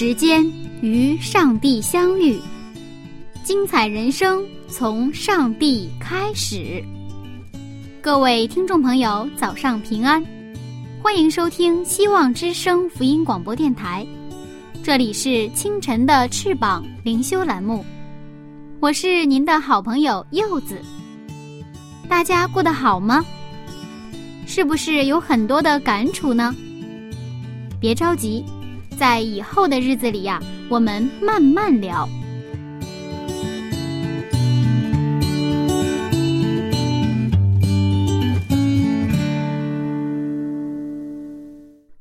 [0.00, 0.48] 时间
[0.80, 2.38] 与上帝相遇，
[3.42, 6.80] 精彩人生从上帝开始。
[8.00, 10.24] 各位听众朋友，早上平安，
[11.02, 14.06] 欢迎收听希望之声福音广播电台，
[14.84, 17.84] 这里是清晨的翅膀灵修栏目，
[18.78, 20.80] 我是您的好朋友柚子。
[22.08, 23.24] 大家过得好吗？
[24.46, 26.54] 是不是有很多的感触呢？
[27.80, 28.44] 别着急。
[28.98, 32.08] 在以后的日子里呀，我们慢慢聊。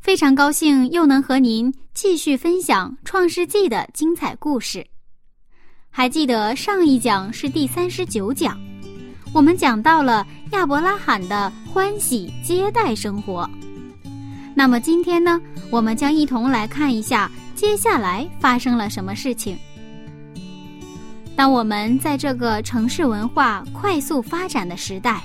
[0.01, 4.83] 非常高兴又能和您继续分享《创世纪》的精彩故事。
[5.91, 8.59] 还记得上一讲是第三十九讲，
[9.35, 13.47] 我们讲到了亚伯拉罕的欢喜接待生活。
[14.57, 19.55] 那么今天呢，我们将一同来看一下接下来发生了什么事情。
[21.35, 25.21] 当我们在这个城市文化快速发展的时代，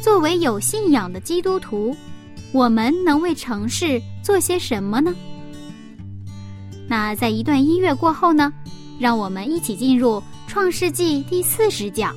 [0.00, 1.94] 作为有信仰的基督徒，
[2.50, 5.14] 我们能为城市做些什么呢？
[6.88, 8.50] 那在一段音乐过后呢，
[8.98, 10.12] 让我们一起进入
[10.46, 12.16] 《创世纪》第四十讲，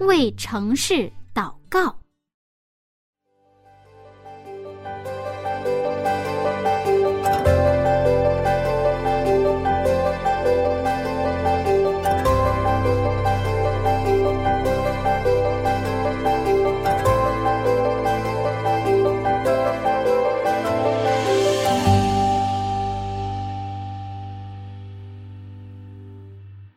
[0.00, 1.96] 为城市祷告。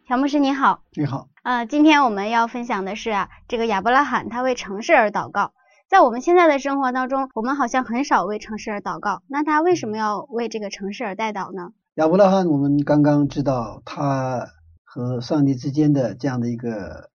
[0.09, 1.29] 乔牧师您好，你好。
[1.43, 5.53] 呃，今天我们要分享的是啊，这个亚伯拉罕他为城市而祷告。
[5.87, 9.21] 在我们现在的生活当中，我们好像很少为城市而祷告。
[9.27, 11.73] 那他为什么要为这个城市而代祷呢？
[11.93, 14.47] 亚伯拉罕，我们刚刚知道他
[14.83, 17.11] 和上帝之间的这样的一个，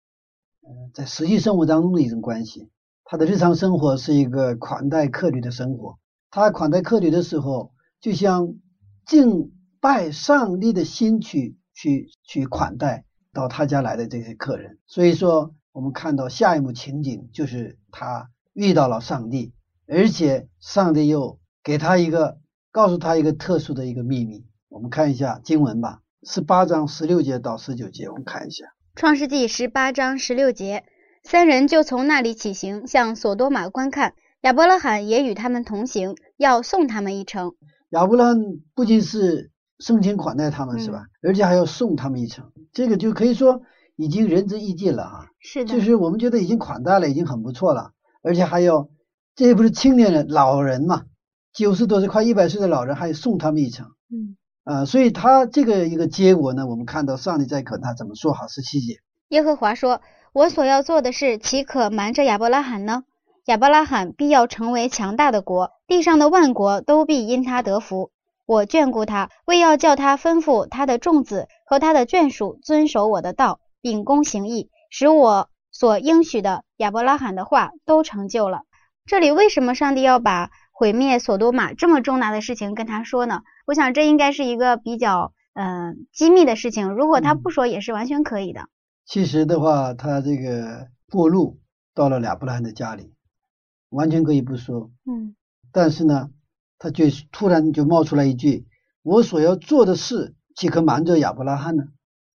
[0.62, 2.70] 呃，在实际生活当中的一种关系。
[3.06, 5.98] 他的日常生活是一个款待客旅的生活。
[6.30, 8.54] 他款待客旅的时候，就像
[9.04, 11.58] 敬拜上帝的心去。
[11.74, 19.54] 去去款待到他家来的这些客人，所以说我们看到下一幕情景就是他遇到了上帝，
[19.88, 22.38] 而且上帝又给他一个
[22.72, 24.46] 告诉他一个特殊的一个秘密。
[24.70, 30.84] 我们看一下经文吧，十八章十六节到十九节，我们看一下《创世纪》十八章十六节，
[31.24, 37.56] 三人就从那里起行，向索多玛观看，亚伯拉罕也与他们同行，要送他们一程。
[37.90, 38.38] 亚伯拉罕
[38.76, 39.53] 不仅是。
[39.80, 41.06] 盛情款待他们是吧？
[41.22, 43.62] 而且还要送他们一程，这个就可以说
[43.96, 45.26] 已经仁至义尽了啊。
[45.40, 47.92] 是的，就是我们觉得已经款待了，已经很不错了。
[48.22, 48.88] 而且还要，
[49.36, 51.04] 这也不是青年人，老人嘛，
[51.54, 53.88] 九十多岁快一百岁的老人，还送他们一程。
[54.10, 58.32] 嗯啊，所以他这个一个结果呢，我们看到上帝在可他怎么说？
[58.32, 60.00] 好十七节，耶和华说
[60.32, 63.04] ：“我所要做的事，岂可瞒着亚伯拉罕呢？
[63.48, 68.12] 亚伯拉罕必要成为强大的国，地上的万国都必因他得福。”
[68.54, 78.62] 我眷顾他，为要叫他吩咐他的众子和他的眷属遵守我的道，秉公行义，使我所应许的亚伯拉罕的话都成就了。
[79.08, 83.42] 这里为什么上帝要把毁灭索多玛这么重大的事情跟他说呢？
[83.66, 88.70] 我想这应该是一个比较嗯机密的事情，如果他不说也是完全可以的。
[89.04, 91.60] 其实的话，他这个过路
[91.96, 93.16] 到了亚伯拉罕的家里，
[93.90, 94.92] 完全可以不说。
[95.08, 95.36] 嗯，
[95.72, 96.30] 但是呢。
[96.84, 98.68] 他就突然就冒出来一句
[99.04, 101.86] ：“我所要做的事，岂可瞒着亚伯拉罕呢？”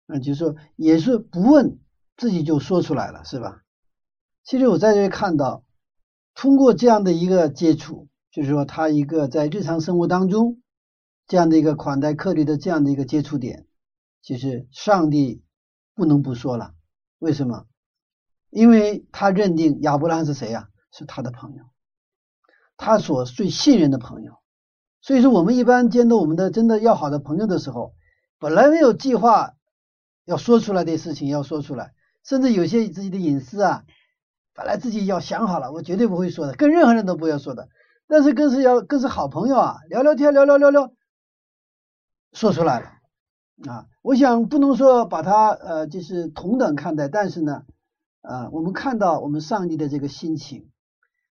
[0.06, 1.80] 啊，就是说，也是不问
[2.16, 3.64] 自己就说出来了，是吧？
[4.44, 5.64] 其实我在这看到，
[6.32, 10.62] 通过这样的一个接触，就是说他一个在日常生活当中
[11.26, 13.66] 这样的一个款待客旅的这样的一个接触点，
[14.22, 15.42] 其实上帝
[15.92, 16.72] 不能不说了。
[17.18, 17.66] 为什么？
[18.50, 20.68] 因为他认定亚伯拉罕是谁呀？
[20.92, 21.64] 是他的朋友。
[22.76, 24.38] 他所最信任的朋友，
[25.00, 27.94] 所以说我们一般见到我们的真的要好的朋友的时候，
[28.38, 29.54] 本来没有计划
[30.24, 31.94] 要说出来的事情要说出来，
[32.24, 33.84] 甚至有些自己的隐私啊，
[34.54, 37.68] 本来自己要想好了，我绝对不会说的，跟任何人都不要说的。
[38.08, 40.92] 但是更是要更是好朋友啊，聊聊天，聊聊聊聊，
[42.32, 42.86] 说出来了
[43.68, 43.86] 啊。
[44.00, 47.64] 我想不能说把他呃就是同等看待，但是呢，
[48.20, 50.70] 啊，我们看到我们上帝的这个心情，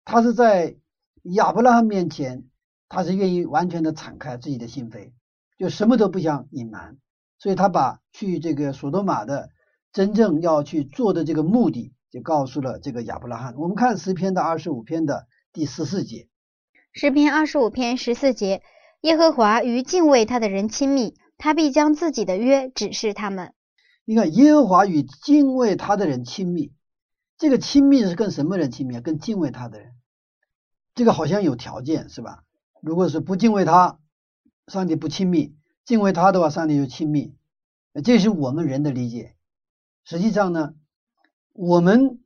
[0.05, 0.77] 他是在
[1.33, 2.45] 亚伯拉罕面前，
[2.89, 5.13] 他是愿意完全的敞开自己的心扉，
[5.59, 6.99] 就什么都不想隐瞒，
[7.39, 9.49] 所以他把去这个索多玛的
[9.93, 13.55] 真正要去做的这个目的，就告诉了这个亚伯拉罕。
[13.57, 16.29] 我们看诗篇的二十五篇的第十四节。
[16.93, 18.63] 诗篇二十五篇十四节：
[19.01, 23.55] 耶和华与敬畏他的人亲密，他必将自己的约指示他们。
[24.05, 26.73] 你看，耶和华与敬畏他的人亲密，
[27.39, 29.01] 这个亲密是跟什么人亲密啊？
[29.01, 29.93] 跟敬畏他的人。
[30.95, 32.45] 这个好像有条件是吧？
[32.81, 33.99] 如果是不敬畏他，
[34.69, 35.55] 上帝不亲密；
[35.85, 37.35] 敬畏他的话，上帝就亲密。
[38.05, 39.37] 这是我们人的理解。
[40.05, 40.75] 实际上呢，
[41.53, 42.21] 我们。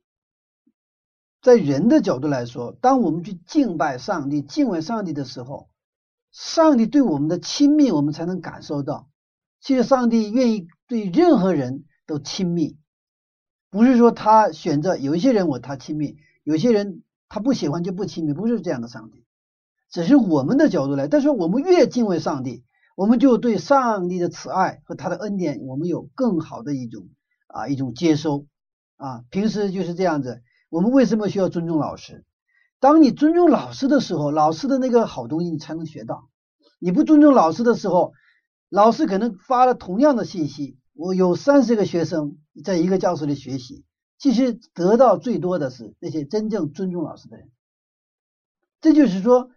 [1.41, 5.69] 在人的角度来说，当我们去敬拜上帝、敬畏上帝的时候，
[6.33, 9.09] 上帝对我们的亲密，我们才能感受到。
[9.61, 12.77] 其实，上帝愿意对任何人都亲密，
[13.69, 18.87] 不是说他选择有一些人我他亲密，有些人他不喜欢就不亲密，不是这样的。
[18.87, 19.23] 上帝
[19.89, 22.63] 只是我们的角度来，但是我们越敬畏上帝，
[22.95, 27.07] 我们就对上帝的慈爱和他的恩典，我们有更好的一种
[27.47, 28.47] 啊一种接收
[28.97, 29.23] 啊。
[29.29, 30.41] 平时就是这样子。
[30.69, 32.23] 我们为什么需要尊重老师？
[32.79, 36.29] 当你尊重老师的时候，老师的那个好东西你才能学到。
[36.79, 38.13] 你不尊重老师的时候，
[38.69, 43.83] 老师可能发了同样的信息，我有三十个学生在一个教室里学习，
[44.19, 47.49] 其实得到最多的是那些真正尊重老师的人。
[48.81, 49.49] 这就是说，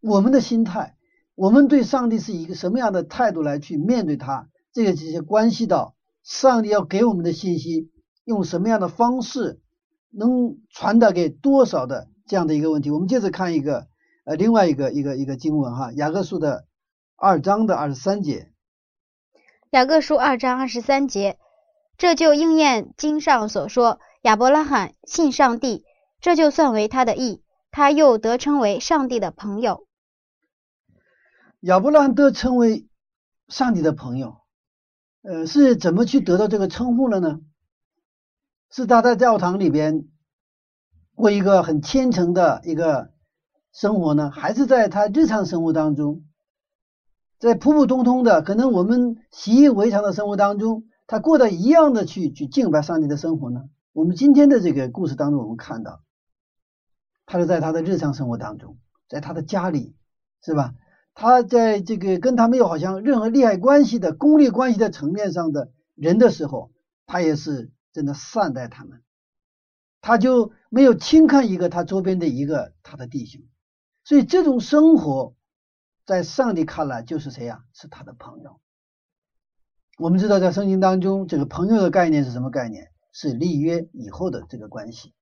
[0.00, 0.96] 我们的心态，
[1.36, 5.94] 我们对上帝是一个什么样的态度来去面对他，这个直接关系到
[6.24, 7.92] 上帝要给我们的信息，
[8.24, 9.60] 用什么样的方式。
[10.12, 12.90] 能传达给多少的这样的一个问题？
[12.90, 13.86] 我们接着看一个
[14.24, 16.66] 呃另外一个一个一个经文哈，雅各书的
[17.14, 18.50] 二章的二十三节。
[19.70, 21.38] 雅各书二章二十三节，
[22.00, 25.84] 这就应验经上所说：亚伯拉罕信上帝，
[26.22, 29.86] 这就算为他的义，他又得称为上帝的朋友。
[31.60, 32.88] 亚伯拉罕得称为
[33.48, 34.38] 上帝的朋友，
[35.20, 37.40] 呃，是怎么去得到这个称呼了呢？
[38.70, 40.06] 是他在教堂里边
[41.14, 43.10] 过一个很虔诚的一个
[43.74, 46.24] 生活呢，还是在他日常生活当中，
[47.38, 53.68] 在普普通通的可能我们习以为常的生活当中，他过得一样的去去敬拜上帝的生活呢？
[53.92, 56.04] 我们今天的这个故事当中，我们看到，
[57.26, 58.78] 他是在他的日常生活当中，
[59.08, 59.96] 在他的家里，
[60.40, 60.72] 是吧？
[61.12, 66.70] 他在这个跟他没有好像任何利害关系的功利关系的层面上的人的时候，
[67.06, 67.72] 他也是。
[67.92, 69.02] 真的善待他们，
[70.00, 73.42] 他就没有轻看一个他周边的一个他的弟兄，
[74.04, 75.34] 所以这种生活
[76.06, 77.64] 在上帝看来就是谁呀？
[77.72, 78.60] 是他的朋友。
[80.00, 82.88] 我们知道在圣经当中，这个朋友的概念是什么概念？
[83.12, 85.12] 是立约以后的这个关系。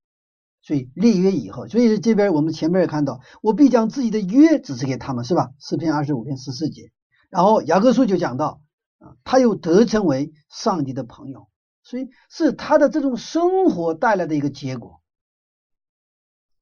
[0.62, 5.50] 所以立约以后，所以这边我们前面也看到，我必将自己的约指示给他们，是吧？
[5.58, 6.92] 诗篇二十五篇十四节。
[7.28, 8.60] 然后雅各书就讲到
[8.98, 11.48] 啊，他又得称为上帝的朋友。
[11.82, 15.00] 所以是他的这种生活带来的一个结果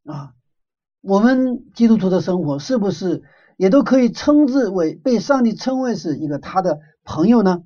[0.07, 0.33] 啊。
[1.03, 3.25] 我们基督徒的生活是不是
[3.59, 7.65] 也都可以称之为被上帝称为是一个他的朋友呢？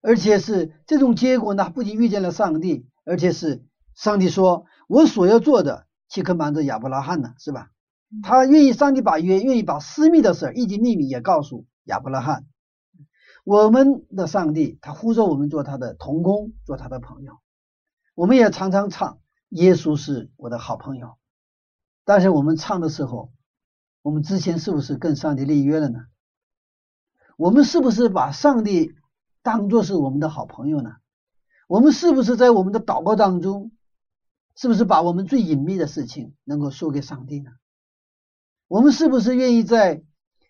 [0.00, 3.64] 而且是这种结果呢，不仅遇见了上帝，而且是
[3.94, 7.70] 上帝说：“我所要做的，岂可瞒着亚伯拉罕呢？”是吧？
[8.22, 12.46] 他愿意，上帝把约，愿意把私密的事以及秘密也告诉亚伯拉罕。
[13.44, 17.38] 我们的上帝，他呼召我们做他的同工，做他的朋友。
[18.14, 19.18] 我们也常常唱
[19.50, 21.16] “耶稣是我的好朋友”，
[22.04, 23.30] 但是我们唱的时候，
[24.02, 26.00] 我们之前是不是跟上帝立约了呢？
[27.36, 28.92] 我们是不是把上帝
[29.48, 30.96] 当做是我们的好朋友呢？
[31.68, 33.72] 我们是不是在我们的祷告当中，
[34.54, 37.52] 是不是把我们最隐秘的事情能够说给上帝呢？
[38.66, 40.04] 我们是不是愿意在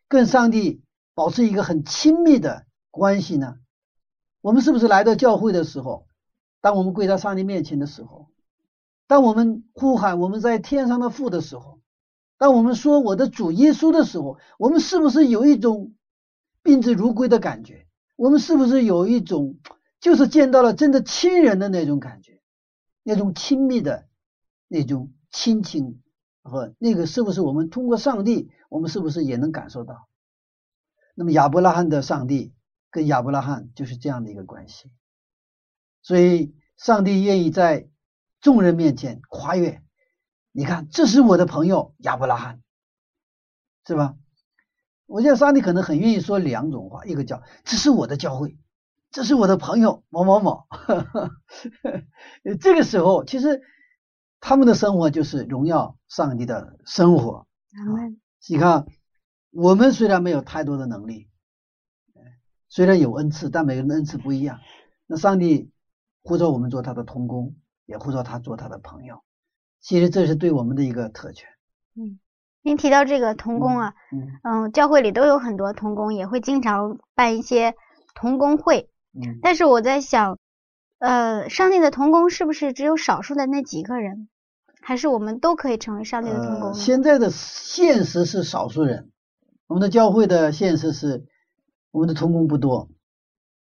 [0.09, 0.83] 跟上帝
[1.15, 2.67] 保持一个很亲密的？
[2.91, 3.59] 关系呢？
[4.41, 6.09] 我们是不是来到教会的时候，
[6.61, 8.33] 当我们跪在上帝面前的时候，
[9.07, 11.79] 当我们呼喊我们在天上的父的时候，
[12.37, 15.95] 当我们说我的主耶稣的时候，我们是不是有一种
[16.65, 17.87] 宾至如归的感觉？
[18.19, 19.59] 我们是不是有一种
[20.01, 22.43] 就是见到了真的亲人的那种感觉，
[23.05, 24.09] 那种亲密的
[24.67, 26.03] 那种亲情
[26.43, 30.09] 和那个是不是我们通过上帝，我们是不是也能感受到？
[31.15, 32.53] 那么亚伯拉罕的上帝。
[32.91, 34.91] 跟亚伯拉罕就是这样的一个关系，
[36.01, 37.87] 所以上帝愿意在
[38.41, 39.83] 众人面前跨越。
[40.53, 42.63] 你看，这是我的朋友亚伯拉罕，
[43.87, 44.17] 是吧？
[45.09, 48.59] 我觉得上帝可能很愿意说两种话，一个叫这是我的教会，
[49.11, 50.67] 这是我的朋友某某某。
[52.61, 53.63] 这个时候，其实
[54.39, 57.39] 他们的生活就是荣耀上帝的生活。
[57.39, 57.49] 啊
[58.49, 58.87] 你看，
[59.51, 61.31] 我们虽然没有太多的能力，
[62.69, 64.61] 虽然有恩赐，但每个人的恩赐不一样。
[65.07, 65.71] 那上帝
[66.23, 69.23] 呼召我们做他的同工，也呼召他做他的朋友。
[69.81, 71.49] 其实这是对我们的一个特权。
[71.97, 72.21] 嗯。
[72.63, 73.95] 您提到这个童工啊，
[74.43, 77.75] 嗯，教会里都有很多童工，也会经常办一些
[78.15, 78.91] 童工会。
[79.15, 80.39] 嗯，但是我在想，
[80.99, 84.29] 呃，上帝的童工是不是只有少数的那几个人，
[84.83, 86.75] 还是我们都可以成为上帝的童工？
[86.75, 89.11] 现在的现实是少数人，
[89.67, 91.25] 我们的教会的现实是
[91.91, 92.91] 我们的童工不多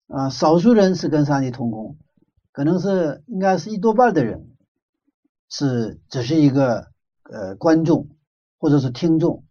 [0.07, 1.97] 啊，少数人是跟上帝同工，
[2.53, 4.51] 可能是应该是一多半的人
[5.49, 6.89] 是只是一个
[7.25, 8.09] 呃观众。
[8.63, 9.43] 或者是听众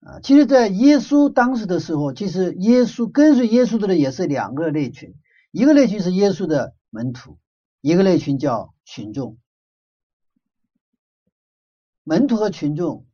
[0.00, 5.14] 啊，其实，在耶稣当时的时候，其实耶稣跟随耶稣的人也是两个类群，
[5.52, 7.38] 一个类群是耶稣的门徒，
[7.80, 9.38] 一个类群叫群众。
[12.04, 13.06] 门徒和群众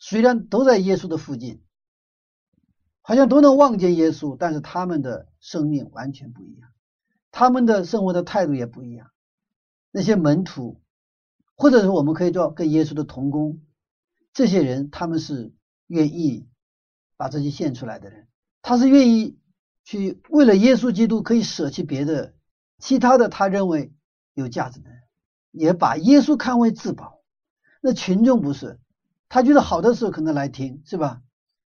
[0.00, 1.62] 虽然都在耶稣的附近，
[3.00, 6.68] 好像都能望见耶稣，但是他们的生命完全不一样，
[7.30, 9.12] 他们的生活的态度也不一样。
[9.92, 10.80] 那些门徒，
[11.54, 13.60] 或者是我们可以做跟耶稣的同工。
[14.34, 15.54] 这些人他们是
[15.86, 16.48] 愿意
[17.16, 18.26] 把自己献出来的人，
[18.62, 19.38] 他是愿意
[19.84, 22.34] 去为了耶稣基督可以舍弃别的
[22.78, 23.94] 其他的他认为
[24.34, 24.98] 有价值的人，
[25.52, 27.20] 也把耶稣看为至宝。
[27.80, 28.80] 那群众不是，
[29.28, 31.22] 他觉得好的时候可能来听，是吧？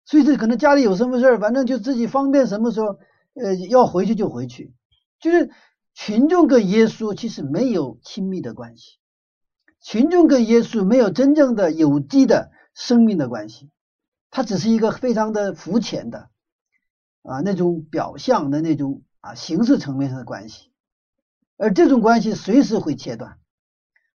[0.05, 2.99] 所以这可能家里有什么事儿，反正就自己方便什么时候
[3.35, 4.75] 呃要回去就回去。
[5.21, 5.51] 就是
[5.95, 8.99] 群众跟耶稣其实没有亲密的关系，
[9.81, 12.51] 群众跟耶稣没有真正的有机的。
[12.77, 13.71] 生命的关系，
[14.31, 16.29] 它只是一个非常的肤浅的
[17.23, 20.71] 啊那种表象的那种啊形式层面上的关系，
[21.57, 23.39] 而这种关系随时会切断。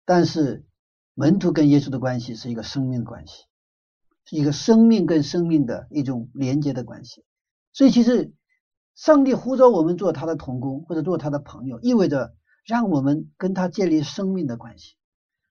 [0.04, 0.66] 但是
[1.14, 3.44] 门徒跟耶稣的关系是一个生命的关系，
[4.26, 7.24] 是一个生命跟生命的一种连接的关系。
[7.72, 8.34] 所以，其实
[8.94, 12.34] 上帝呼召我们做他的同工或者做他的朋友，意味着
[12.66, 14.96] 让我们跟他建立生命的关系，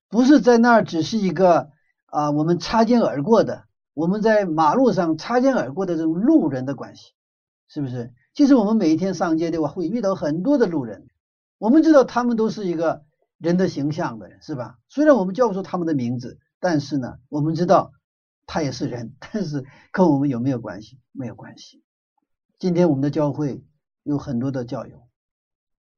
[0.10, 1.72] 不是在那儿只是一个。
[2.12, 7.14] 啊，我们擦肩而过的，我们在马路上擦肩而过的这种路人的关系，
[7.68, 8.14] 是不是？
[8.34, 11.08] 其实我们每一天上街的话，会遇到很多的路人，
[11.58, 13.04] 我们知道他们都是一个
[13.38, 14.78] 人的形象的人，是吧？
[14.88, 17.92] 虽然我们叫不出他们的名字，但是呢，我们知道
[18.46, 21.00] 他也是人，但是跟我们有没有关系？
[21.12, 21.84] 没有关系。
[22.58, 23.64] 今天我们的教会
[24.04, 25.08] 有很多的教友，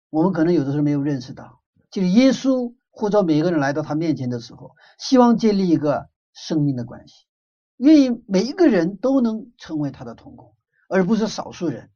[0.10, 2.74] 我们可能有的时候没有认识到，就是耶稣。
[2.92, 7.26] 或者每一个人来到他面前的时候，希望建立一个生命的关系，
[7.78, 10.54] 愿意每一个人都能成为他的同工，
[10.90, 11.90] 而不是少数人。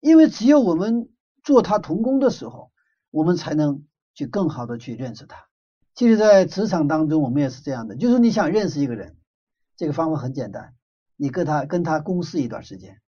[0.00, 1.10] 因为只有我们
[1.42, 2.72] 做他同工的时候，
[3.10, 5.46] 我们才能去更好的去认识他。
[5.94, 9.18] 其实，在职场当中，我们也是这样的，就是你想认识一个人，
[9.76, 10.74] 这个方法很简单，
[11.16, 13.00] 你跟他跟他共事一段时间，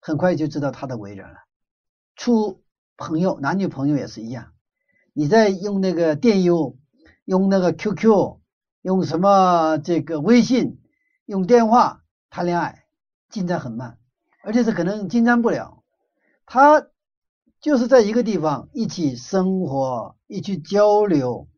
[0.00, 1.36] 很快就知道他的为人了。
[2.14, 2.62] 处
[2.96, 4.52] 朋友，男女朋友也是一样。
[5.18, 6.76] 你在用那个电邮，
[7.24, 8.38] 用那个 QQ，
[8.82, 10.78] 用什么这个微信，
[11.24, 12.84] 用电话谈恋爱，
[13.30, 13.96] 进展很慢，
[14.44, 15.82] 而且是可能进展不了。
[16.44, 16.88] 他
[17.62, 21.48] 就是在一个地方一起生活，一起交流，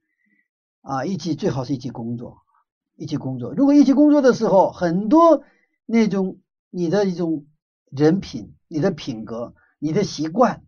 [0.82, 2.42] 啊，一起最好是一起工作，
[2.94, 3.52] 一起工作。
[3.52, 5.42] 如果一起工作的时候，很多
[5.84, 6.38] 那种
[6.70, 7.44] 你的一种
[7.90, 10.62] 人品、你的品格、你的习惯。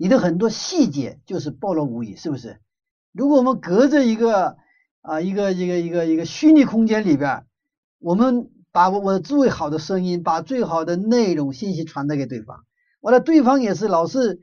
[0.00, 2.58] 你的很多细节就是暴露无遗，是不是？
[3.12, 4.56] 如果我们隔着一个
[5.02, 7.44] 啊一个一个一个一个虚拟空间里边，
[7.98, 12.64] 我们把我我最好的声音，把最好的内容信息传达给对方，
[13.02, 14.40] 完了对方也是老是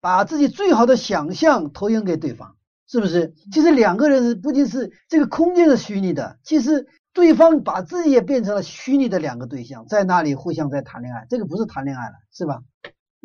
[0.00, 2.56] 把自己最好的想象投影给对方，
[2.88, 3.32] 是不是？
[3.52, 12.62] 其实两个人不仅是这个空间是虚拟的，其实对方把自己也变成了虚拟的两个对象，在那里互相在谈恋爱，这个不是谈恋爱了，是吧？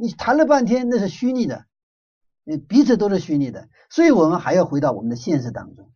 [0.02, 1.66] 你谈了半天，那是虚拟的，
[2.70, 5.92] 彼此都是虚拟的，所以我们还要回到我们的现实当中。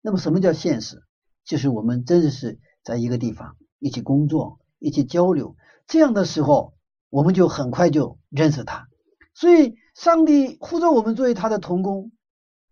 [0.00, 1.04] 那么，什么叫现实？
[1.44, 5.56] 就是我们真的是在一个地方一起工作、一起交流，
[5.86, 6.74] 这样的时候，
[7.10, 8.88] 我们就很快就认识他。
[9.34, 12.10] 所以，上帝呼召我们作为他的同工，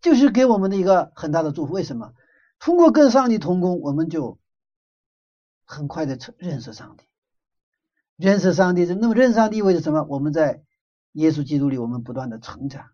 [0.01, 1.73] 就是给我们的一个很大的祝福。
[1.73, 2.13] 为什么？
[2.59, 4.41] 通过跟上帝同工，我们就
[5.65, 7.05] 很快的认识上帝，
[8.17, 8.85] 认识上帝。
[8.85, 10.05] 那么，认识上帝意味着什么？
[10.09, 10.65] 我们在
[11.13, 12.91] 耶稣基督里，我们不断的成长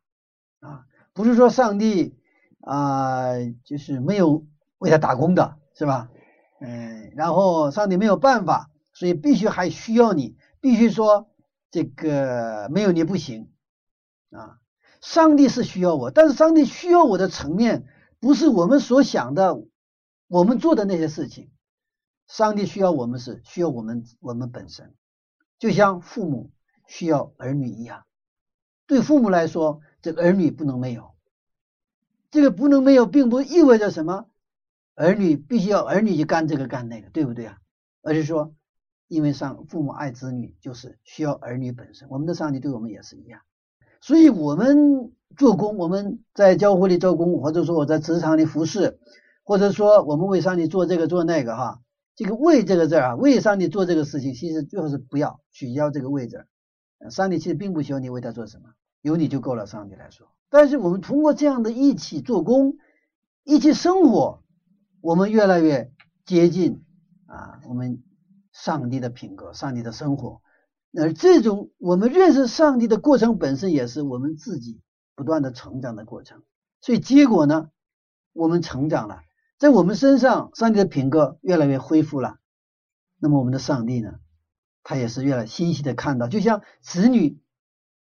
[0.60, 2.18] 啊，不是说上帝
[2.60, 3.32] 啊，
[3.64, 4.46] 就是没有
[4.78, 6.10] 为他打工的，是吧？
[6.60, 11.30] 嗯，然后上帝没有办法，所以必须还需要你，必须说
[11.70, 13.52] 这个没有你不行
[14.30, 14.58] 啊。
[15.00, 17.86] 上帝是需要我，但是上帝需要我的层面
[18.18, 19.62] 不是我们所想的，
[20.26, 21.52] 我们做的那些事情。
[22.26, 24.94] 上帝需要我们是需要我们我们本身，
[25.60, 26.50] 就像父母
[26.88, 28.04] 需要儿女一样。
[28.88, 31.10] 对父母来说，这个儿女不能没有。
[32.30, 34.26] 这个不能没有，并不意味着什么。
[34.94, 37.58] 儿女必须要儿女去干这个干那个，对不对啊？
[38.02, 38.54] 而是说，
[39.06, 42.08] 因为上父母爱子女，就是需要儿女本身。
[42.08, 43.42] 我们的上帝对我们也是一样。
[44.00, 48.98] 所以，我们做工，我们在教会里做工，或者说我在职场里服侍，
[49.44, 51.80] 或者说我们为上帝做这个做那个，哈，
[52.16, 56.46] 这个为这个字啊，为上帝做这个事情，其实最后是不要取消这个位置。
[57.10, 59.66] 上帝其实并不需要你为他做什么，有你就够了。
[59.66, 62.76] 上帝来说，但是我们通过这样的一起做工，
[63.44, 64.42] 一起生活。
[65.00, 65.92] 我们越来越
[66.24, 66.84] 接近
[67.26, 68.02] 啊，我们
[68.52, 70.42] 上帝的品格、上帝的生活，
[70.92, 74.80] 而这种我们认识上帝的过程本身，也是我们自己
[75.14, 76.42] 不断的成长的过程。
[76.80, 77.70] 所以结果呢，
[78.32, 79.20] 我们成长了，
[79.56, 82.38] 在我们身上，上帝的品格越来越恢复了。
[83.20, 84.18] 那么我们的上帝呢，
[84.82, 87.40] 他也是越来欣喜的看到，就像子女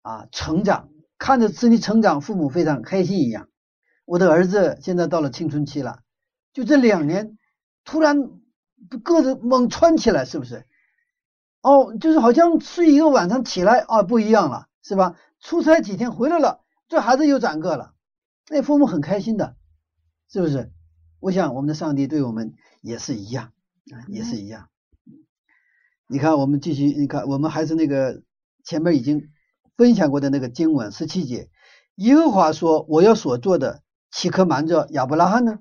[0.06, 3.48] 啊成长，看着子女成长，父母非常开心一样。
[4.04, 5.98] 我的儿子现在到了青春期了。
[6.52, 7.36] 就这两年，
[7.84, 8.30] 突然
[9.02, 10.64] 个子猛窜起来，是不是？
[11.60, 15.16] 哦，就是好像睡一个晚上起来啊，不一样了，是吧？
[15.40, 17.94] 出差几天回来了，这孩子又长个了，
[18.48, 19.56] 那父母很开心的，
[20.30, 20.70] 是不是？
[21.18, 23.52] 我想我们的上帝对我们也是一样
[23.92, 24.68] 啊，也是一样。
[26.06, 28.22] 你看，我们继续，你看，我们还是那个
[28.62, 29.28] 前面已经
[29.76, 31.50] 分享过的那个经文十七节，
[31.96, 35.58] 耶和华说：“我要所做的，岂可瞒着亚伯拉罕呢？”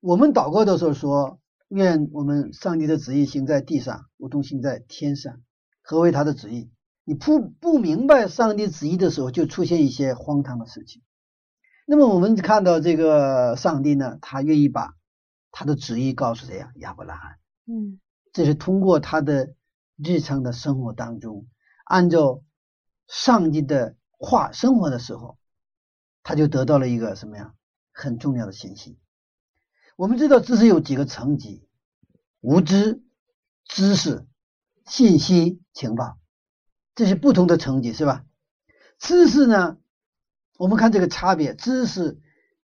[0.00, 5.40] 我们祷告的时候说：“愿我们上帝的旨意行在地上，如同行在天上。”
[5.82, 6.70] 何为他的旨意？
[7.04, 11.02] 你不不明白上帝旨意的时候，就出现一些荒唐的事情。
[11.86, 14.94] 那么我们看到这个上帝呢，他愿意把
[15.52, 16.72] 他的旨意告诉谁呀？
[16.76, 17.36] 亚伯拉罕。
[17.66, 18.00] 嗯，
[18.32, 19.54] 这是通过他的
[19.96, 21.46] 日常的生活当中，
[21.84, 22.42] 按照
[23.08, 25.38] 上帝的话生活的时候，
[26.22, 27.54] 他就得到了一个什么呀？
[27.92, 28.98] 很重要的信息。
[29.96, 31.66] 我们知道知识有几个层级：
[32.40, 33.02] 无知、
[33.64, 34.26] 知识、
[34.84, 36.18] 信息、情报，
[36.94, 38.24] 这是不同的层级，是吧？
[38.98, 39.78] 知识呢？
[40.58, 42.20] 我们看这个差别，知识、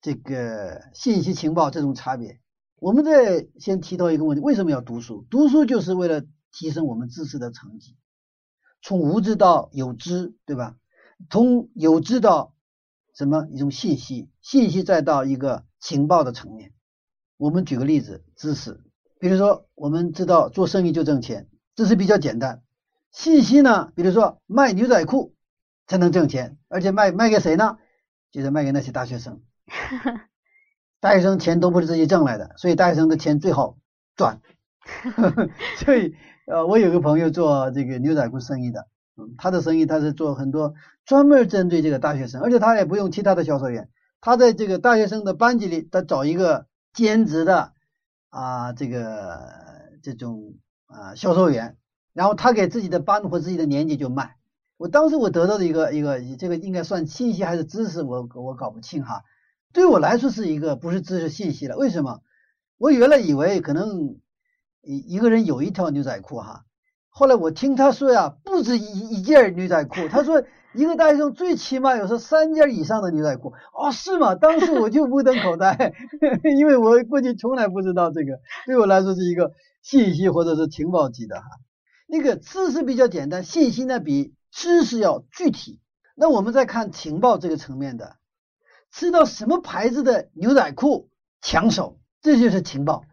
[0.01, 2.41] 这个信息、情报这种差别。
[2.77, 5.27] 我们再先提到一个问题：为什么要读书？
[5.31, 7.97] 读书就是为了提升我们知识的层级，
[8.81, 10.77] 从无知到有知，对吧？
[11.31, 12.55] 从有知到
[13.15, 16.73] 什么一种信息，信息再到一个情报的层面。
[17.37, 18.81] 我们举个例子，知识，
[19.19, 22.63] 比如说我们知道做生意就挣钱，知识比较简单。
[23.11, 25.35] 信息呢，比如说卖牛仔裤
[25.87, 27.79] 才能挣钱，而且卖卖给谁呢？
[28.31, 29.41] 就是卖给那些大学生。
[31.01, 33.79] 大学生钱都不是自己挣来的，所以大学生的钱最好
[34.15, 34.41] 赚。
[35.85, 36.15] 所以
[36.51, 43.89] 呃，我有个朋友做这个牛仔裤生意的，嗯，他的生意他是做很多专门针对这个大学生，而且他也不用其他的销售员，
[44.21, 46.67] 他在这个大学生的班级里，他找一个。
[46.95, 47.75] 兼职的
[48.31, 49.39] 啊，这个
[50.03, 50.55] 这种
[50.87, 51.77] 啊销售员，
[52.13, 54.37] 然后他给自己的班或自己的年级就卖。
[54.79, 59.23] 我当时我得到的一个一个，这个应该算信息还是知识，我我搞不清哈。
[59.73, 61.77] 对我来说是一个不是知识信息了。
[61.77, 62.21] 为什么？
[62.79, 64.17] 我原来以为可能
[64.83, 66.65] 一一个人有一条牛仔裤哈，
[67.09, 70.45] 后来我听他说呀，不止一一件牛仔裤，他说。
[70.75, 74.35] 一个大学生最起码有是三件以上的牛仔裤哦，是吗？
[74.35, 75.95] 当时我就目瞪口呆，
[76.59, 81.47] 因为我过去从来不知道这个，对我来说是一个信息或者是情报级的哈。
[82.07, 85.81] 那个知识比较简单，信息呢比知识要具体。
[86.15, 88.17] 那我们再看情报这个层面的，
[88.93, 91.09] 知道什么牌子的牛仔裤
[91.41, 93.05] 抢手，这就是情报。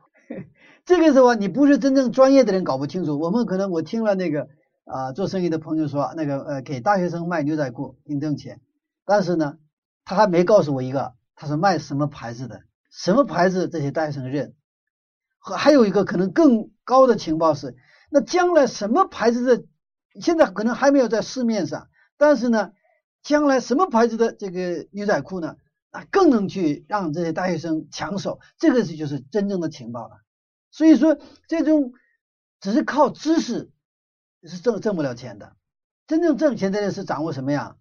[0.85, 4.47] 这个时候你不是真正专业的人搞不清楚，我们可能我听了那个。
[4.87, 8.61] 啊，做生意的朋友说，那个呃，给大学生卖牛仔裤挺挣钱，
[9.03, 9.57] 但是呢，
[10.03, 14.53] 他还没告诉我一个，他是卖什么牌子的，什么牌子这些大学生认。
[15.39, 17.75] 和还有一个可能更高的情报是，
[18.11, 19.63] 那将来什么牌子的，
[20.21, 22.69] 现在可能还没有在市面上，但是呢，
[23.23, 25.55] 将来什么牌子的这个牛仔裤呢，
[25.89, 30.17] 啊，更能去让这些大学生抢手，这个是就是真正的情报了。
[30.75, 31.93] 所以说，这种
[32.59, 33.71] 只是靠知识。
[34.47, 35.55] 是挣挣不了钱的，
[36.05, 37.77] 真正挣钱的人是掌握什么呀？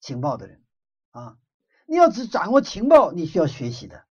[0.00, 0.62] 情报的人
[1.10, 1.36] 啊。
[1.84, 4.04] 你要只掌握情报，你需要学习的。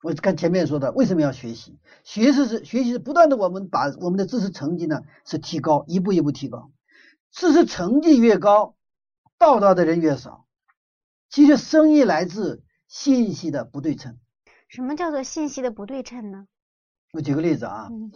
[0.00, 1.80] 我看前面说的，为什么要学习？
[2.04, 6.70] 学习是学习是不断的，我们把我们的知识成绩呢是提高，一步一步提高。
[7.32, 8.76] 知识成绩越高，
[9.38, 10.46] 到达的人越少。
[11.28, 14.20] 其实生意来自信息的不对称。
[14.68, 16.46] 什么叫做信息的不对称呢？
[17.12, 18.12] 我举个例子啊，嗯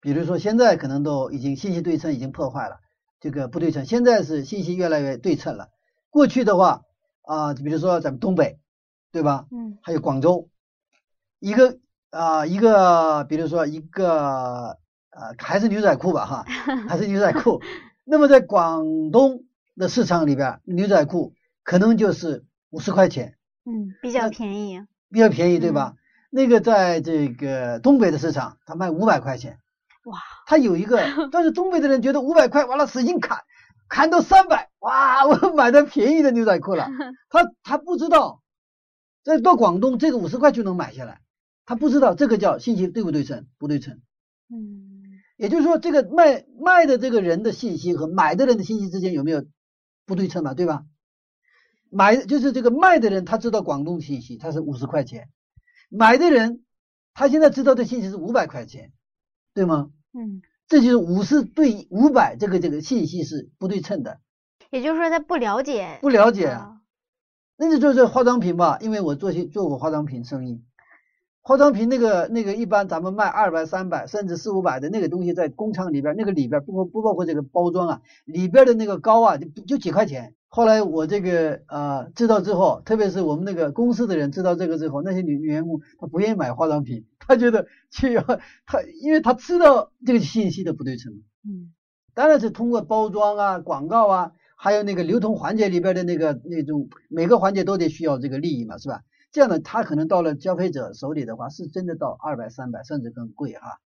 [0.00, 2.80] 比如说现在可能都已经信息对称已经破坏了，
[3.20, 5.68] 这个不对称，现在是信息越来越对称了。
[6.10, 6.82] 过去的话
[7.22, 8.58] 啊，比如说咱们东北，
[9.12, 9.46] 对吧？
[9.52, 10.48] 嗯还有广州，
[11.38, 11.78] 一个
[12.10, 14.76] 啊、一个，比如说一个
[15.10, 16.44] 呃，还是牛仔裤吧哈，
[16.88, 17.62] 还是牛仔裤。
[18.04, 19.44] 那么在广东
[19.76, 24.84] 的市场里边，牛仔裤可能就是五十块钱，嗯，比较便宜。
[25.10, 25.94] 比较便宜，对吧？
[26.34, 29.58] 那个在这个东北的市场，他卖五百块钱。
[30.06, 30.18] 哇，
[30.48, 33.40] 他有一个，但是东北的人觉得五百块完了使劲砍，
[33.86, 36.88] 砍到三百，哇，我买的便宜的牛仔裤了。
[37.28, 38.40] 他他不知道，
[39.22, 41.20] 在到广东这个五十块就能买下来，
[41.66, 43.46] 他不知道这个叫信息对不对称？
[43.58, 44.00] 不对称。
[44.48, 44.88] 嗯
[45.36, 49.44] 也就是说，这个卖卖的这个人的信息和买的人的信息之间有没有
[50.06, 50.54] 不对称嘛？
[50.54, 50.84] 对吧？
[51.90, 55.28] 买就是这个卖的人他知道广东信息，他是五十块钱，
[55.94, 56.64] 买的人
[57.12, 58.92] 他现在知道的信息是五百块钱，
[59.52, 59.90] 对吗？
[60.14, 64.18] 嗯，这就是五十对五百这个这个信息是不对称的，
[64.70, 65.98] 也就是说他不了解。
[66.00, 66.46] 不了解。
[66.46, 66.78] 啊
[67.54, 70.64] 那就做做化妆品吧，因为我做些做过化妆品生意，
[71.42, 80.34] 化妆品那个那个一般咱们卖二百、三百甚至四五百的那个东西，在工厂里边那个里边不不不包括这个包装啊，里边的那个膏啊就就几块钱。
[80.54, 88.22] 后来我这个呃知道之后，特别是我们那个公司的人知道这个之后，那些女女员工她不愿意买化妆品，她觉得去要
[88.66, 91.14] 她因为她知道这个信息的不对称。
[91.48, 91.72] 嗯
[92.12, 99.00] 当然是通过包装啊、广告啊，还有那个流通环节里边的那个那种每个环节都得需要这个利益嘛，是吧？
[99.32, 103.78] 这样的他可能到了消费者手里的话，是真的到二百、三百甚至更贵哈。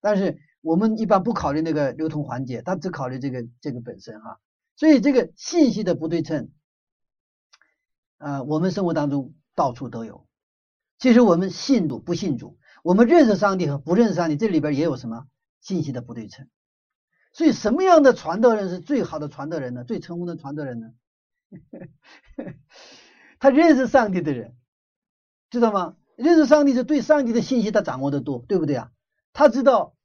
[0.00, 4.38] 但是我们一般不考虑那个流通环节，他只考虑这个这个本身哈。
[4.76, 6.50] 所以这个信息的不对称，
[8.18, 10.26] 呃，我们生活当中到处都有。
[10.98, 15.26] 其实我们信主不信主，我们认识上帝和不认识上帝，这里边也有什么
[15.60, 16.48] 信息的不对称。
[17.32, 19.84] 所以什么样的传道人是最好的传道人呢？
[19.84, 20.92] 最成功的传道人呢？
[23.38, 24.56] 他认识上帝的人，
[25.50, 25.96] 知道吗？
[26.16, 28.92] 认识上帝是对上帝的信息他掌握的多，对不对啊？
[29.32, 29.96] 他知道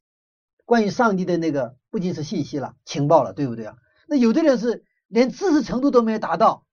[0.65, 3.77] 关于上帝的那个不仅是信息了，情报了，对不对啊？
[4.09, 6.65] 那有的人是连知识程度都没有达到，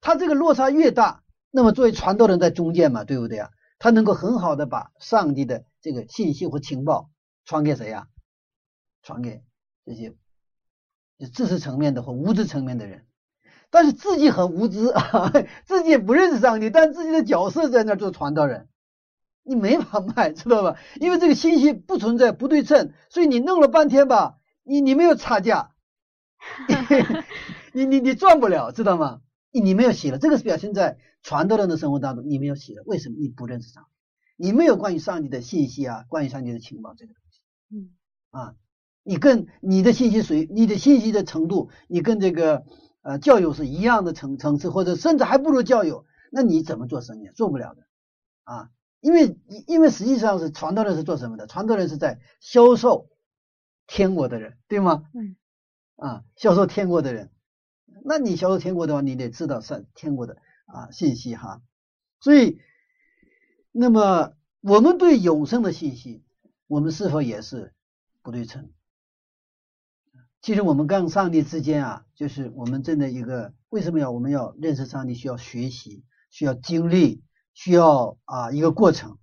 [0.00, 1.22] 他这个落差越大，
[1.52, 3.50] 那么作为传道人在中间嘛，对不对啊？
[3.78, 7.10] 他能够很好的把上帝的这个信息和情报
[7.44, 8.08] 传给谁呀、
[9.02, 9.42] 传给
[9.86, 10.14] 这些
[11.32, 13.06] 知识层面的或无知层面的人，
[13.70, 15.32] 但是自己很无知啊，
[15.64, 18.68] 自己也不认识上帝，但自己的角色在那儿做传道人，
[19.42, 20.76] 你没法卖，知道吧？
[21.00, 25.72] 因为这个信息不存在不对称，所以你弄了半天吧，你你没有差价，
[27.72, 29.20] 你你你赚不了，知道吗？
[29.52, 33.16] 你你没有喜乐，这个是表现在传道人的生活当中，你没有喜乐，为什么？
[33.18, 37.40] 你不认识上帝，你没有关于上帝的信息啊，关于上帝的情报这个东西。
[37.74, 37.90] 嗯
[38.30, 38.54] 啊，
[39.02, 42.64] 你跟你的信息水，你的信息的程度，你跟这个
[43.02, 47.28] 呃教友是一样的层层次，或者甚至还不如教友，那你怎么做生意？
[47.34, 47.82] 做不了的
[48.44, 51.46] 啊，因为因为实际上是传道人是做什么的？
[51.46, 53.08] 传道人是在销售
[53.86, 55.04] 天国的人，对吗？
[55.14, 55.36] 嗯
[56.00, 57.30] 啊，销售天国的人，
[58.04, 61.60] 那你销售天国的话，你得知道上天国的啊信息哈。
[62.20, 62.58] 所以，
[63.70, 64.32] 那么
[64.62, 66.24] 我们对永生的信息，
[66.66, 67.74] 我们是否也是
[68.22, 68.72] 不对称？
[70.40, 79.18] 其实我们跟上帝之间啊，就是我们真的一个为什么要我们要认识上帝，需要学习，需要经历，需要啊一个过程，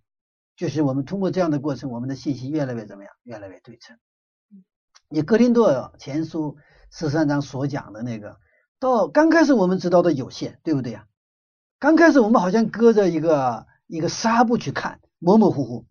[0.56, 3.98] 就是我们通过这样的过程，我们的信息越来越怎么样，越来越对称。
[5.10, 6.58] 你哥林多前书
[6.92, 8.40] 十三章所讲的那个，
[8.78, 11.08] 到刚开始我们知道的有限，对不对呀？
[11.80, 15.86] 刚开始我们好像隔着一个一个纱布去看，模模糊糊。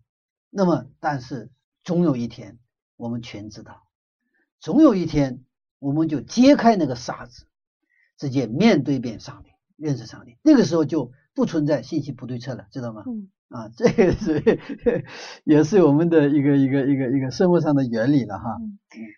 [0.49, 1.49] 那么，但是
[1.83, 2.59] 总有一天
[2.95, 3.87] 我们全知道，
[4.59, 5.43] 总有一天
[5.79, 7.47] 我们就揭开那个纱子，
[8.17, 10.37] 直接面对面上帝，认识上帝。
[10.43, 13.03] 那个时候就不存在信息不对称了，知道吗？
[13.07, 14.61] 嗯啊，这个是
[15.45, 18.57] 也是我们的一个一个一个一个生活上的原理了哈。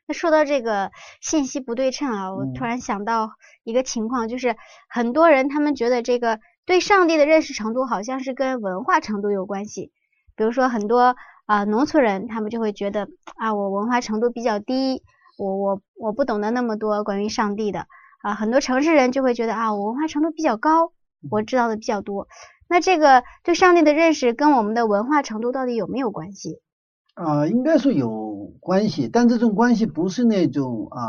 [0.08, 3.32] 那说到这个信息不对称啊，我嗯突然想到
[3.64, 4.56] 一个情况，就是
[4.88, 9.92] 很多人他们觉得这个对上帝的认识程度好像是跟文化程度有关系。
[10.36, 11.16] 比如说很多
[11.48, 15.02] 啊、农村人，他们就会觉得啊我文化程度比较低，
[15.40, 17.88] 我我我不懂得那么多关于上帝的
[18.22, 18.36] 啊。
[18.36, 20.92] 很多城市人就会觉得啊我文化程度比较高
[21.32, 22.28] 我知道的比较多。
[22.70, 26.62] 那这个对上帝的认识跟我们的文化程度到底有没有关系？
[27.16, 31.02] 啊，应该说有关系，但这种关系不是那种啊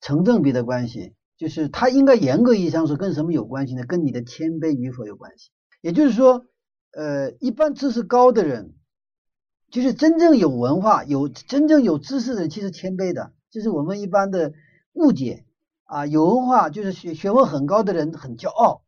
[0.00, 3.84] 成正比的关系，就是它应该严格意义上说跟什么有关系呢？
[3.86, 5.50] 跟你的谦卑与否有关系。
[5.80, 6.44] 也就是说，
[6.92, 8.74] 呃，一般知识高的人，
[9.70, 14.52] 就是真正有文化、有真正有知识的人，其实谦卑的，这是我们一般的
[14.92, 15.44] 误解
[15.84, 16.06] 啊。
[16.06, 18.82] 有文化就是学学问很高的人很骄傲。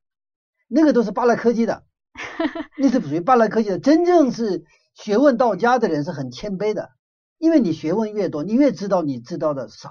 [0.69, 1.85] 那个都是巴拉科技的，
[2.79, 3.79] 那是属于巴拉科技的。
[3.79, 6.91] 真正是学问到家的人是很谦卑的，
[7.39, 9.91] 因为你学问越多，你越知道你知道的少，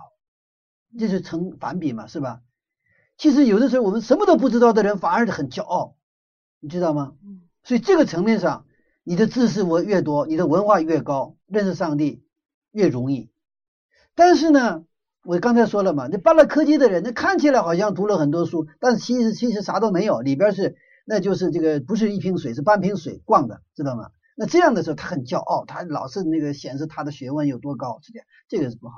[0.97, 2.41] 这是成反比嘛，是吧？
[3.17, 5.95] 其实有的时候我们什么都不知道的人反而是很骄傲，
[6.59, 7.13] 你知道吗？
[7.63, 8.65] 所以这个层面上，
[9.03, 12.25] 你的知识我越多，你的文化越高，认识上帝
[12.71, 13.29] 越容易。
[14.15, 14.86] 但是呢？
[15.23, 24.09] 我刚才说了嘛，那巴拉科技的人，那看起来好像读了很多书，但是其实其实啥都没有，里边是那就是这个不是一瓶水，是半瓶水灌的，知道吗？
[24.36, 28.95] 那这样的时候他很骄傲，他老是那个显示他的学问有多高，是这样，这个是不好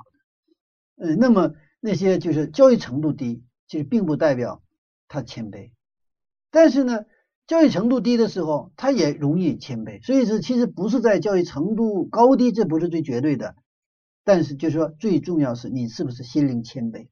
[0.97, 1.05] 的。
[1.07, 4.63] 嗯，那么那些就是教育程度低，其实并不代表
[5.07, 5.71] 他谦卑，
[6.49, 7.01] 但是呢，
[7.45, 13.55] 教育程度低的时候，他也容易谦卑，所以是其实不是在教育程度高低，这不是最绝对的。
[14.25, 17.09] 但是，就是说，最重要是你是不是心灵谦卑？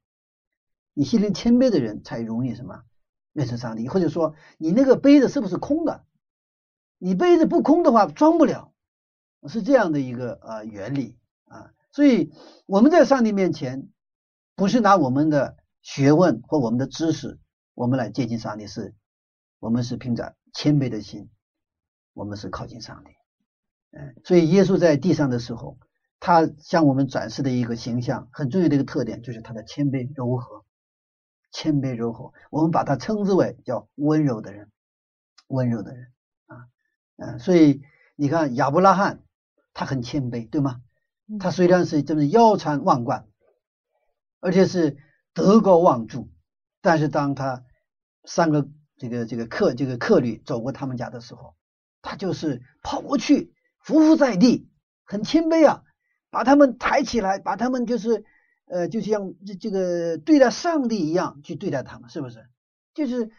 [0.94, 2.82] 你心灵谦卑的人才容易什么
[3.32, 6.04] 认识上帝，或者说你那个杯子是不是空的？
[6.98, 8.72] 你杯子不空的话，装不了，
[9.46, 11.72] 是这样的一个呃原理啊。
[11.92, 12.32] 所以
[12.66, 13.88] 我们在上帝面前，
[14.56, 17.38] 不是拿我们的学问或我们的知识，
[17.74, 18.92] 我们来接近上帝，是
[19.60, 21.30] 我们是凭着谦卑的心，
[22.12, 23.10] 我们是靠近上帝。
[23.92, 25.78] 嗯，所以耶稣在地上的时候。
[26.26, 30.64] 他向我们展示的一个形象，很重要的一个特点就是他的谦卑柔和，
[31.52, 34.70] 谦卑柔和，我们把他称之为叫温柔的人，
[35.48, 36.06] 温柔的人
[36.46, 36.56] 啊，
[37.16, 37.82] 嗯，所以
[38.16, 39.22] 你看亚伯拉罕，
[39.74, 40.80] 他很谦卑，对吗？
[41.38, 43.28] 他虽然是这么腰缠万贯，
[44.40, 44.96] 而且是
[45.34, 46.30] 德高望重，
[46.80, 47.66] 但是当他
[48.24, 51.54] 三个这个这个客这个客旅走过他们家的时候，
[52.00, 54.70] 他就是跑过去，伏伏在地，
[55.04, 55.84] 很谦卑啊。
[56.34, 58.24] 把他们抬起来，把他们就是，
[58.66, 62.44] 呃，就像这这个对待上帝一样去对待他们，是不是？
[62.92, 63.30] 就是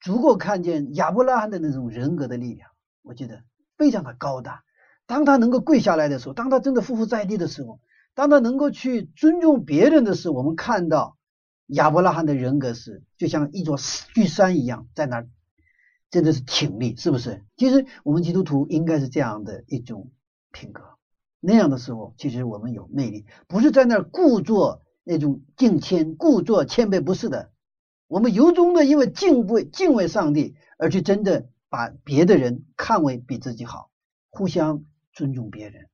[0.00, 2.70] 足够看见亚伯拉罕的那种人格的力量，
[3.02, 3.42] 我觉得
[3.76, 4.62] 非常的高大。
[5.06, 7.78] 当他能够跪下来的时候，当他真的匍匐在地的时候，
[8.14, 11.18] 当他能够去尊重别人的时候，我们看到
[11.66, 13.76] 亚伯拉罕的人格是就像一座
[14.14, 15.28] 巨山一样，在那儿
[16.10, 17.44] 真的是挺立，是不是？
[17.56, 20.10] 其实我们基督徒应该是这样的一种
[20.52, 20.82] 品格。
[21.40, 27.50] 那样的时候，其实我们有魅力，不是在那儿故作那种敬谦、故作谦卑，不是的。
[28.06, 33.90] 我们由衷的因为敬畏、敬畏上帝，而去真的把别的人看为比自己好，
[34.28, 35.88] 互相尊重别人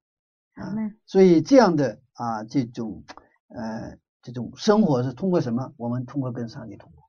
[0.55, 0.75] 啊。
[1.07, 3.05] 所以这样的啊，这种
[3.49, 5.75] 呃，这种生活是通过什么？
[5.77, 7.05] 我们通过跟上帝通过。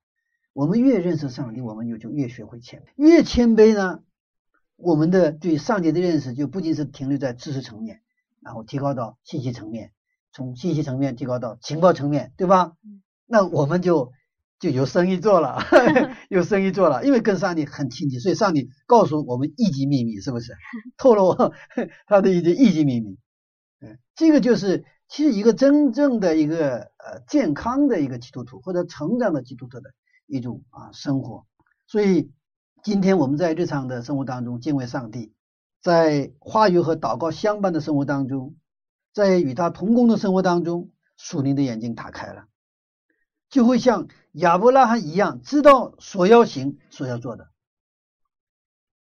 [0.54, 2.86] 我们越认识上帝，我们就就越学会谦卑。
[2.96, 4.04] 越谦卑呢，
[4.76, 8.02] 我们的对上帝的认识就不仅是停留在知识层面。
[8.48, 9.92] 然后提高到信息层面，
[10.32, 12.78] 从信息层面提高到情报层面，对吧？
[13.26, 14.14] 那我们就
[14.58, 15.60] 就有生意做了，
[16.32, 20.54] 有生意做了，因为跟上帝很亲近，所以上帝告诉我们一级秘密，是不是？
[20.98, 21.36] 透露
[22.08, 23.18] 他的一些一级秘密。
[23.82, 29.90] 嗯，这个就是其实一个真正的一个呃健康的一个基督徒或者成长的基督徒的
[30.26, 31.46] 一种啊生活。
[31.86, 32.32] 所以
[32.82, 35.34] 今天我们在日常的生活当中敬畏上帝。
[35.82, 38.56] 在话语和祷告相伴的生活当中，
[39.14, 42.48] 在与他同工的生活当中，属灵的眼睛打开了，
[43.50, 47.50] 就会像亚伯拉罕一样，知道所要行、所要做的。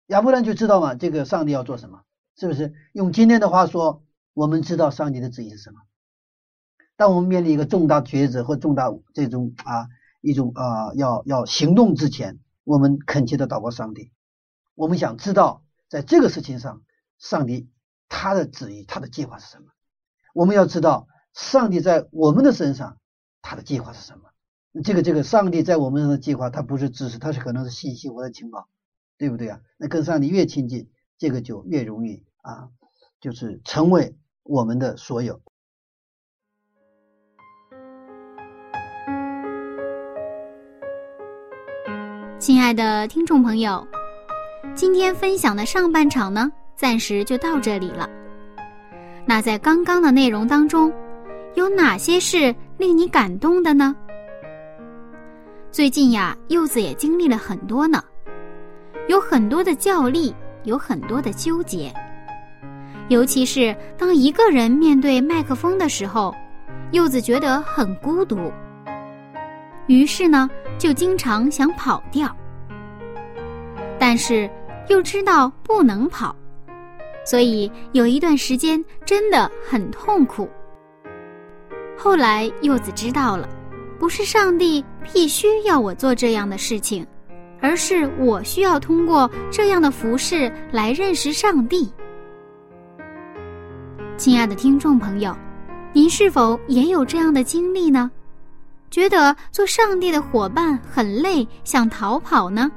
[0.07, 2.03] 亚伯拉罕就知道嘛，这个上帝要做什么，
[2.37, 2.73] 是不是？
[2.93, 4.03] 用今天的话说，
[4.33, 5.81] 我们知道上帝的旨意是什么。
[6.97, 9.89] 当我们面临一个重大抉择或重大这种啊
[10.21, 14.13] 一种啊要要行动之前，我们恳切的祷告上帝，
[14.75, 15.63] 我们想知道。
[15.91, 16.83] 在这个事情上，
[17.19, 17.69] 上帝
[18.09, 19.73] 他的旨意、他的计划是什么？
[20.33, 22.99] 我们要知道，上帝在我们的身上，
[23.43, 24.31] 他的计划是什么？
[24.85, 28.69] 这个这个，上帝在我们身上的计划，他不是知识，他是可能是信息或者情报，
[29.19, 29.61] 对不对啊？
[29.79, 32.69] 那跟上帝越亲近，这个就越容易啊，
[33.21, 35.43] 就是成为我们的所有。
[42.39, 43.85] 亲爱的听众朋友。
[44.75, 48.09] 今天分享的上半场呢，暂时就到这里了。
[49.27, 50.93] 那在刚刚的内容当中，
[51.55, 53.95] 有哪些是令你感动的呢？
[55.71, 58.03] 最近呀，柚子也经历了很多呢。
[59.09, 61.93] 有很多的较力，有很多的纠结。
[63.09, 66.35] 尤其是当一个人面对麦克风的时候，
[66.93, 68.53] 柚子觉得很孤独。
[69.87, 72.35] 于是呢，就经常想跑掉，
[74.01, 74.51] 但是
[74.89, 76.35] 又知道不能跑，
[77.25, 80.49] 所以有一段时间真的很痛苦。
[81.97, 83.47] 后来柚子知道了，
[83.99, 84.83] 不是上帝
[85.13, 87.07] 必须要我做这样的事情，
[87.61, 91.93] 而是我需要通过这样的服饰来认识上帝。
[94.17, 95.37] 亲爱的听众朋友，
[95.93, 98.11] 您是否也有这样的经历呢？
[98.91, 102.71] 觉得做上帝的伙伴很累，想逃跑呢？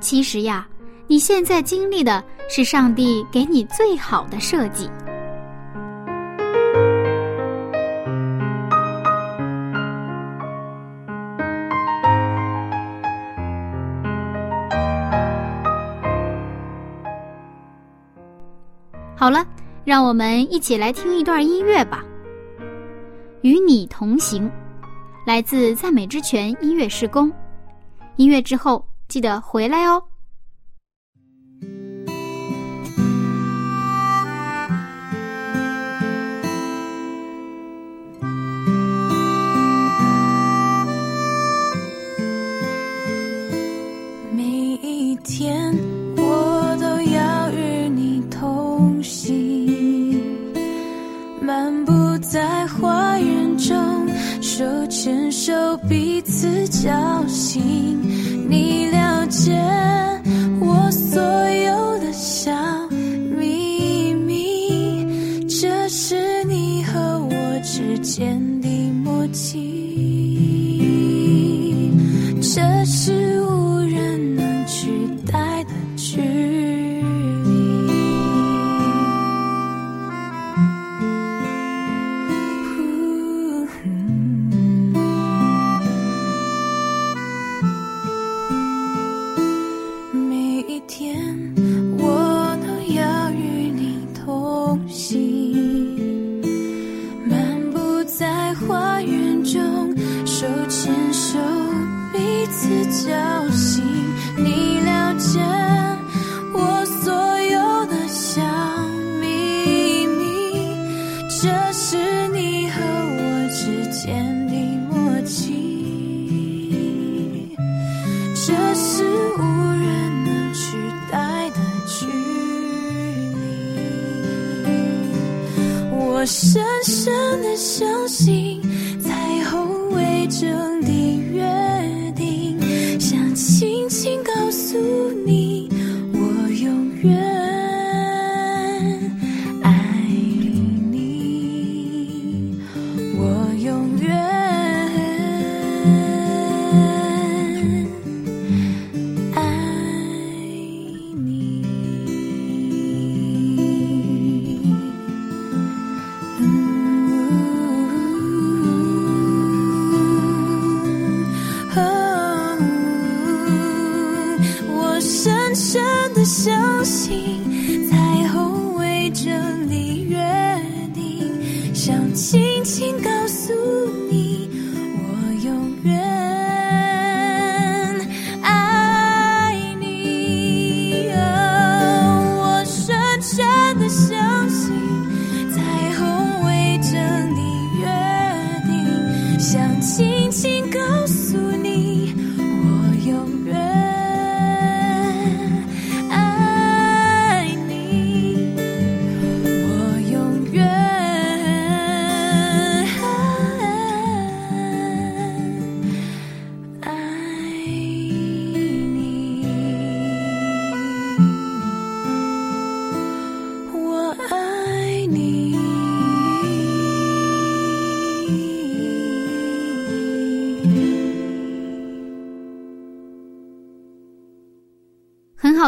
[0.00, 0.66] 其实呀，
[1.06, 4.90] 你现在经历的是上帝给你最好的设计。
[19.16, 19.46] 好了。
[19.82, 22.04] 让我们一起来听一段音乐吧，
[23.40, 24.46] 《与你同行》，
[25.26, 27.32] 来自赞美之泉音乐施工。
[28.16, 30.00] 音乐之后记得回来哦。
[44.32, 45.76] 每一天，
[46.16, 50.22] 我都要与你同行。
[51.42, 54.08] 漫步在花园中，
[54.40, 57.99] 手牵手，彼此交心。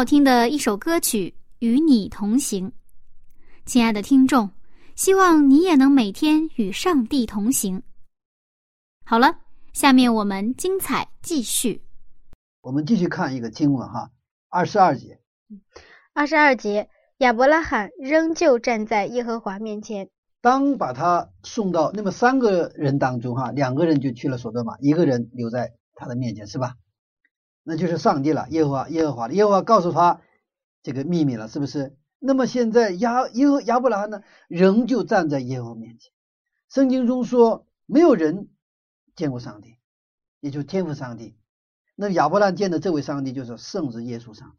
[0.03, 1.29] 好听的一首歌曲
[1.59, 2.67] 《与你同行》，
[3.65, 4.51] 亲爱的听众，
[4.97, 7.81] 希望你也能每天与上帝同行。
[9.05, 9.39] 好了，
[9.71, 11.85] 下面我们精彩继续。
[12.59, 14.11] 我们继续看一个经文哈，
[14.49, 15.21] 二十二节，
[16.13, 16.89] 二十二节，
[17.19, 20.09] 亚伯拉罕仍旧站在耶和华面前。
[20.41, 26.75] 当把他送到那么三个人当中哈，两个人就去了所多玛，一个人留在他的面前是吧？
[27.63, 30.21] 那就是上帝了，耶和华，耶和华，耶和华告诉他
[30.81, 31.97] 这个秘密了，是不是？
[32.19, 36.11] 那么现在亚耶和亚伯拉罕呢，仍旧站在耶和华面前。
[36.69, 38.49] 圣经中说，没有人
[39.15, 39.77] 见过上帝，
[40.39, 41.37] 也就是天赋上帝。
[41.95, 44.57] 那亚伯拉罕见的这位上帝就是圣子耶稣上帝。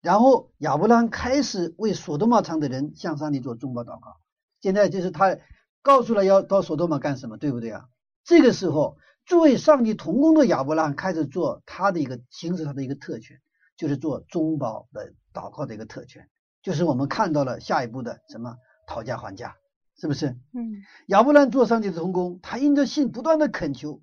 [0.00, 4.16] 然后亚伯拉罕开始为索多玛城的人向上帝做中保祷告。
[4.60, 5.38] 现在就是他
[5.82, 7.88] 告诉了要到索多玛干什么，对不对啊？
[8.24, 13.40] 这个时候，作为上帝同工的亚伯拉罕开始做他的一个行使他的一个特权，
[13.76, 16.28] 就是做中保的祷告的一个特权，
[16.62, 18.56] 就是我们看到了下一步的什么
[18.86, 19.56] 讨价还价，
[19.96, 20.28] 是不是？
[20.52, 24.02] 嗯亚伯兰做上帝的同工，他因着信不断的恳求，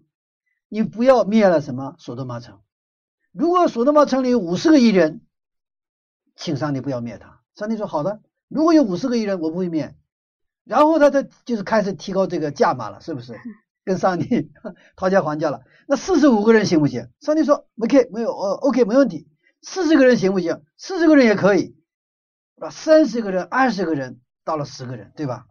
[0.70, 2.60] 你不要灭了什么索多玛城。
[3.32, 5.22] 如果索多玛城里有五十个艺人，
[6.36, 7.42] 请上帝不要灭他。
[7.56, 9.96] 上帝说好的，如果有五十个艺人，我不会灭。
[10.64, 13.40] 然后他才就是开始提高这个价码了，是不是？
[13.84, 14.52] 跟上帝
[14.96, 15.64] 讨价还价了。
[15.88, 17.10] 那四十五个人行不行？
[17.20, 19.28] 上帝说 OK，没有哦，OK，没问题。
[19.62, 20.62] 四十个人行不行？
[20.78, 21.76] 四十个人也可以，
[22.60, 25.46] 啊，三十个人、二十个人，到了十个人，对吧？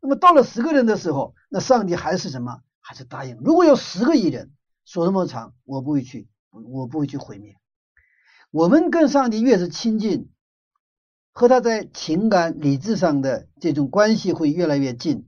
[0.00, 2.60] 那么到了十个人的时候，那上帝还是什么？
[2.80, 3.36] 还是答应。
[3.44, 4.52] 如果有十个亿人，
[4.84, 7.56] 说那么长，我不会去，我不会去毁灭。
[8.50, 10.30] 我们跟上帝越是亲近，
[11.32, 15.26] 和他在情感、理智上的这种关系会越来越近，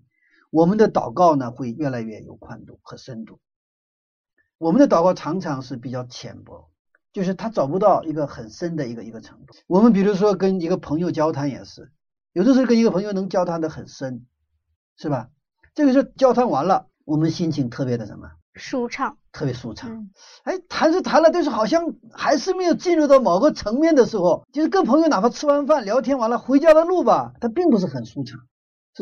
[0.51, 3.39] 我们的祷告呢会越来越有宽度和深度。
[4.59, 6.71] 我们的祷告常常是比较浅薄，
[7.13, 9.55] 就是他找不到一个很深的一个一个程度。
[9.67, 11.93] 我们比如说跟一个朋友交谈也是，
[12.33, 14.27] 有的时候跟一个朋友能交谈的很深，
[14.97, 15.29] 是吧？
[15.75, 18.29] 这个时候交谈完了，我们心情特别的什么？
[18.55, 19.17] 舒畅。
[19.31, 19.89] 特别舒畅。
[19.91, 20.11] 嗯
[20.43, 28.41] 哎，谈是谈了，但是好像还是没有进入到某个层面的时候，就是跟朋友哪怕吃完饭聊天完了，回家的路吧，他并不是很舒畅，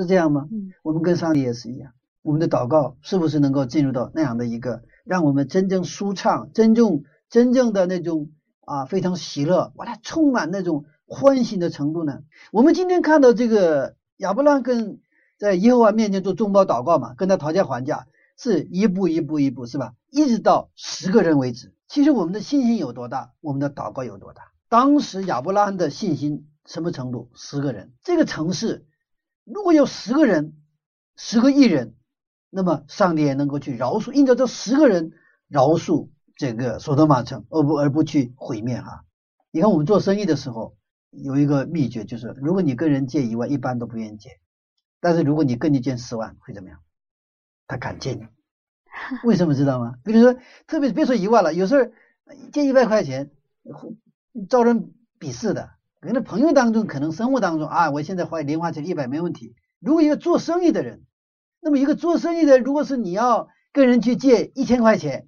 [0.03, 0.49] 是这样吗？
[0.51, 1.93] 嗯我们跟上帝也是一样，
[2.23, 8.31] 我们的祷告是不是能够进入到那样的一个让我们真正舒畅、真正真正的那种
[8.65, 12.21] 啊非常喜乐，哇，它充满那种欢喜的程度呢？
[12.53, 15.01] 我们今天看到这个亚伯拉罕跟
[15.39, 19.95] 在耶和华面前做众包祷告嘛，跟他讨价还价，是一步一步一步是吧？
[20.11, 21.73] 一直到十个人为止。
[21.89, 24.43] 其实我们的信心有多大，我们的祷告有多大。
[24.69, 27.31] 当时亚伯拉罕的信心什么程度？
[27.35, 27.93] 十个人。
[28.03, 28.87] 这个城市
[29.47, 30.55] 如果有十个人，
[31.17, 31.95] 十个艺人，
[32.51, 35.13] 那么上帝也能够去饶恕，因着这十个人
[35.47, 39.05] 饶恕这个索多玛城，而不而不去毁灭哈。
[39.53, 40.77] 你看我们做生意的时候
[41.11, 44.41] 有一个秘诀，就是如果你跟人借一万，一般都不愿意借，
[45.01, 46.81] 但是如果你跟你借十万，会怎么样？
[47.69, 48.27] 他敢借你，
[49.23, 49.95] 为什么知道吗？
[50.03, 50.37] 比如说，
[50.67, 51.89] 特别别说一万了，有时候
[52.53, 53.31] 借一百块钱，
[54.49, 55.76] 招人鄙视的。
[56.07, 59.57] 可能朋友当中，可能生活当中啊，我现在花零花钱一百没问题。
[59.81, 61.03] 如果一个做生意的人，
[61.61, 65.27] 那么一个做生意的，如果是你要跟人去借一千块钱，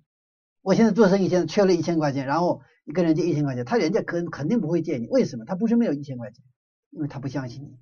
[0.63, 5.45] 我现在做生意现在缺了一千块钱，然后你跟人借一千块钱，他人家肯肯定不会借你，为什么？
[5.45, 6.45] 他不是没有一千块钱，
[6.91, 7.77] 因为他不相信你。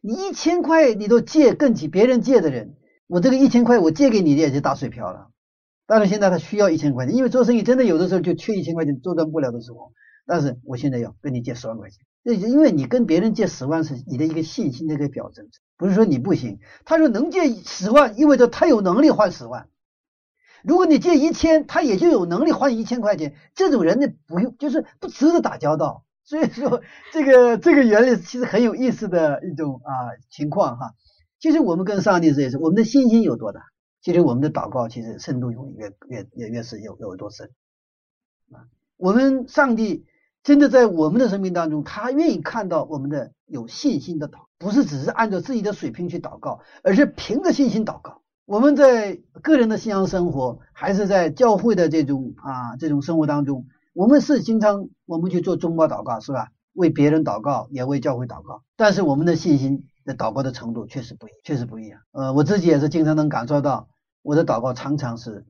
[0.00, 2.76] 你一千块你都借更起别人借的人，
[3.08, 5.28] 我这个一千块我借给你的也就打水漂了。
[5.86, 9.92] 但是现在他需要一千块钱，因为做生意真的有的时候就缺一千块钱周转不了的时候，
[10.24, 16.60] 但是我现在要跟你借十万块钱，那因为你跟别人借十万是你的一个信心的一个表征，不是说你不行。
[16.84, 19.68] 他说能借十万，意味着他有能力还十万。
[20.62, 23.34] 如果你借一千，他也就有能力还一千块钱。
[23.54, 26.04] 这种人呢，不用就是不值得打交道。
[26.24, 26.80] 所以说，
[27.12, 29.90] 这个这个原理其实很有意思的一种啊
[30.30, 30.94] 情况哈。
[31.40, 33.60] 其实我们跟上帝这也是我们的信心有多大，
[34.00, 37.50] 其实我们的祷告其实深度有越越越越是有有多深
[38.52, 38.70] 啊。
[38.96, 40.06] 我们上帝
[40.42, 48.22] 真的在我们的生命当中，他愿意看到我们的有信心的祷，不是只是按照自己的水平去祷告，而是凭着信心祷告。
[48.44, 56.48] 我们在个人的信仰生活，还是在教会的这种啊这种生活当中，我们是经常我们去做中保祷告，是吧？
[56.72, 62.00] 为别人祷告，也为教会祷告，但是我们的信心的祷告的程度确实不一，确实不一样。
[62.10, 63.88] 呃，我自己也是经常能感受到，
[64.22, 65.46] 我的祷告常常是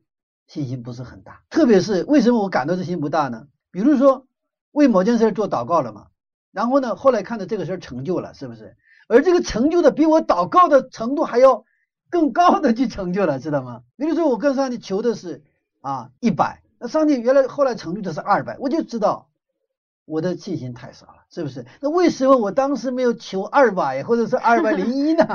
[0.48, 3.46] 信心不是很大，特别是为什么我感到这信心不大呢？
[3.70, 4.26] 比如说
[4.72, 6.08] 为某件事做祷告了嘛，
[6.50, 8.76] 然后呢，后来看到这个事儿成就了，是不是？
[9.08, 11.64] 而这个成就的比我祷告的程度还要
[12.10, 13.82] 更高的去成就了，知道吗？
[13.96, 15.42] 比如说我跟上帝求的是
[15.80, 19.28] 啊一百，那上帝原来后来成就的是二百，我就知道
[20.04, 21.66] 我的信心太少了，是不是？
[21.80, 25.26] 那为什么我当时没有求二百或者是二百零一呢？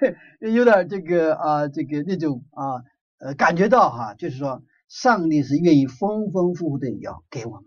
[0.40, 2.82] 有点这个啊，这个那种啊
[3.18, 7.64] 呃感觉到哈，就是说上帝是愿意丰丰富富的要给我们，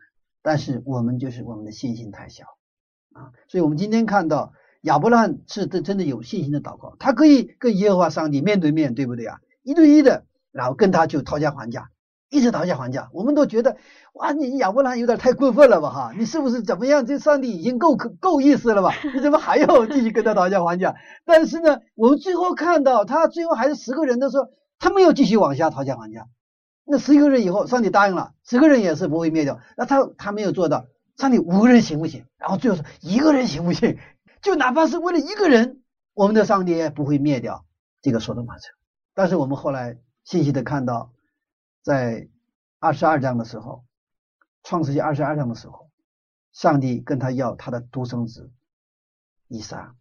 [0.48, 2.46] 但是我们就是我们的信心太小
[3.12, 4.54] 啊，所以我们今天看到。
[4.82, 9.40] 亚伯拉罕是真真的有信心的祷告，他可以跟耶和华上帝面对面，对不对啊？
[9.64, 10.24] 一对一的，
[10.54, 11.90] 然后跟他就讨价还价，
[12.30, 13.10] 一直讨价还价。
[13.12, 13.76] 我们都觉得，
[14.14, 15.90] 哇，你亚伯拉罕有点太过分了吧？
[15.90, 17.06] 哈，你是不是怎么样？
[17.06, 18.94] 这上帝已经够够意思了吧？
[19.14, 20.96] 你怎么还要继续跟他讨价还价？
[21.26, 24.48] 但是呢，我们最后看到他最后还是十个人的时候，
[24.80, 26.28] 他没有继续往下讨价还价。
[26.88, 29.60] 那十一个人以后，上帝答应了，十个人也是不会灭掉。
[29.76, 32.26] 那他他没有做到，上帝五个人行不行？
[32.38, 33.98] 然后最后说一个人行不行？
[34.42, 35.84] 就哪怕是为了一个人，
[36.14, 37.66] 我们的上帝也不会灭掉
[38.02, 38.74] 这个索多玛城。
[39.14, 41.12] 但是我们后来细细的看到。
[41.84, 42.28] 在
[42.80, 43.86] 二十二章的时候，
[44.62, 45.90] 创世纪二十二章的时候，
[46.52, 48.52] 上帝跟他要他的独生子
[49.48, 49.96] 以撒。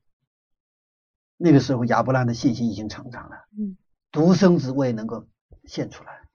[1.36, 3.36] 那个时候，亚伯拉罕的信心已经成长了。
[3.56, 3.76] 嗯，
[4.10, 5.28] 独生子我也能够
[5.64, 6.25] 献出来，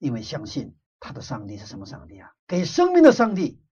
[0.00, 2.32] 因为相信他的上帝是什么上帝啊？
[2.48, 3.62] 给生命的上帝，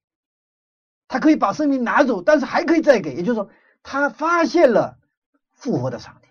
[1.09, 3.17] 他可以把生命拿走，但是还可以再给。
[3.17, 3.51] 也就是说，
[3.83, 5.01] 他发现了
[5.51, 6.29] 复活的上帝。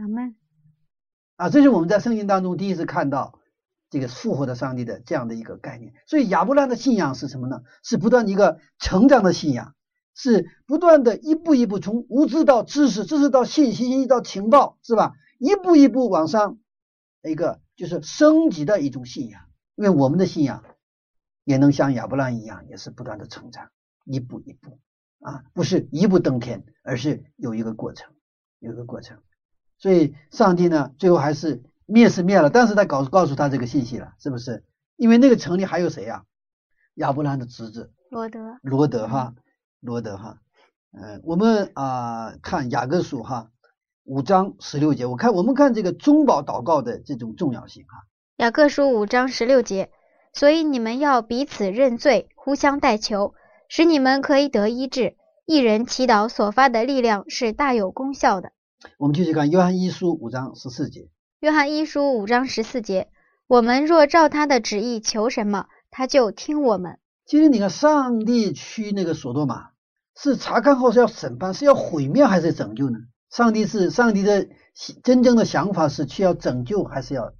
[0.00, 0.36] 阿门。
[1.34, 3.34] 啊，这是我们在圣经当中第一次看到。
[3.90, 7.62] 这个复活的上帝的这样的一个概念，所以亚伯拉的信仰是什么呢？
[7.82, 9.74] 是不断的一个成长的信仰，
[10.14, 15.14] 是不断的一步一步从无知到知识，知识到信息，信息到情报，是吧？
[15.38, 16.58] 一步一步往上，
[17.22, 19.40] 一个就是升级的一种信仰。
[19.74, 20.62] 因为我们的信仰
[21.44, 23.70] 也能像亚伯拉一样，也是不断的成长，
[24.04, 24.78] 一步一步
[25.20, 28.12] 啊，不是一步登天，而是有一个过程，
[28.58, 29.22] 有一个过程。
[29.78, 31.62] 所以上帝呢，最后还是。
[31.90, 34.62] 灭是灭了，但是他告告诉他这个信息了，是不是？
[34.96, 36.26] 因为那个城里还有谁呀？
[36.96, 39.34] 亚伯兰的侄子罗德，罗德哈，
[39.80, 40.42] 罗德哈。
[40.92, 43.50] 嗯，我们啊看雅各书哈
[44.08, 48.06] 五章十六节，我看我们看这个中保祷告的这种重要性哈。
[48.38, 49.90] 雅各书五章十六节，
[50.32, 53.34] 所以你们要彼此认罪，互相代求，
[53.68, 55.16] 使你们可以得医治。
[55.44, 58.52] 一人祈祷所发的力量是大有功效的。
[58.96, 61.10] 我们继续看约翰一书五章十四节。
[61.40, 63.08] 约翰一书五章十四节，
[63.46, 66.98] 我们若照他的旨意求什么，他就听我们。
[67.26, 69.68] 今天你看，上帝去那个索多玛，
[70.16, 72.98] 是查看后是要审判，是要毁灭还是拯救呢？
[73.30, 74.48] 上帝是上帝的
[75.02, 77.32] 真正的想法是去要拯救还是要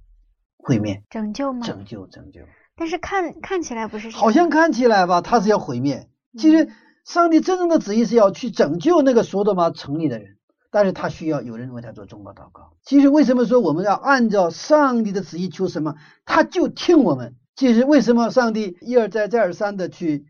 [0.57, 1.03] 毁灭？
[1.09, 1.65] 拯救吗？
[1.65, 2.41] 拯救，拯救。
[2.75, 6.09] 但是看看起来不是，好像看起来吧，他是要毁灭。
[6.37, 6.69] 其实
[7.05, 10.35] 上帝真正的旨意是要去拯救那个索多玛城里的人。
[10.71, 12.73] 但是他需要有人为他做中保祷告。
[12.83, 17.37] 其实为什么说我们要按照上帝的旨意求什么，他就听我们。
[17.55, 20.27] 其实为什么上帝一而再再而三的去，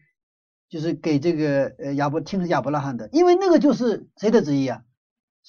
[0.70, 3.10] 就是给这个呃亚伯听亚伯拉罕的？
[3.12, 4.84] 因为那个就是谁的旨意啊？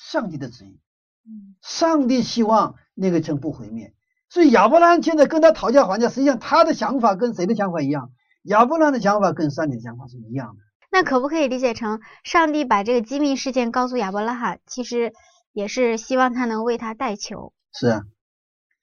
[0.08, 0.80] 上帝的旨意。
[1.26, 3.94] 嗯，上帝希望那个城不毁灭。
[4.30, 8.10] 所以亚伯拉罕现在跟他讨价还价，实际上他的想法跟谁的想法一样？
[8.44, 10.62] 亚伯拉罕的想法跟上帝的想法是一样的。
[10.90, 15.12] 那可不可以理解成，上帝把这个机密事件告诉亚伯拉罕，其实
[15.52, 17.52] 也是希望他能为他代求？
[17.72, 18.02] 是啊，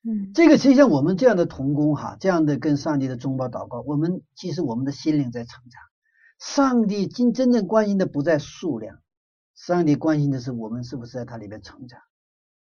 [0.03, 5.81] 嗯，这个实际上我们这样的童工哈，这样的跟上帝的中保祷告，我们其实我们的心灵在成长。
[6.39, 8.99] 上帝真真正关心的不在数量，
[9.57, 11.99] 上帝关心的是我们是不是在他里边成长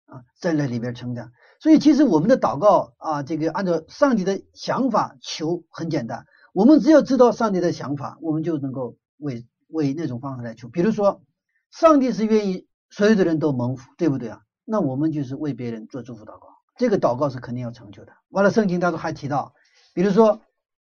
[0.07, 1.33] 啊，在那里边成长。
[1.61, 6.25] 所以其实我们的祷告啊，这个按照上帝的想法求很简单，
[6.55, 8.97] 我们只要知道上帝的想法，我们就能够。
[9.21, 11.25] 为为那种方式来求，比如说，
[11.73, 14.43] 上帝是愿意所有的人都蒙福，对不对啊？
[14.65, 18.13] 那我们就是为别人做祝福祷告，这个祷告是肯定要成就的。
[18.29, 19.55] 完了，圣经当中还提到，
[19.93, 20.41] 比如说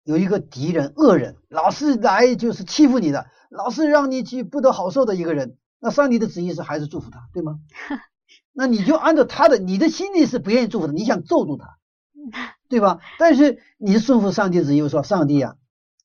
[0.03, 7.59] 有一个敌人、恶人，老是来就是欺负你的，老是让你去不得好受的一个人，那上帝的旨意是还是祝福他，对吗？
[8.53, 11.77] 那你就按照他的，你的心里是不愿意祝福他，你想咒住他，
[12.67, 12.99] 对吧？
[13.17, 15.55] 但是你顺服上帝旨意，说上帝啊，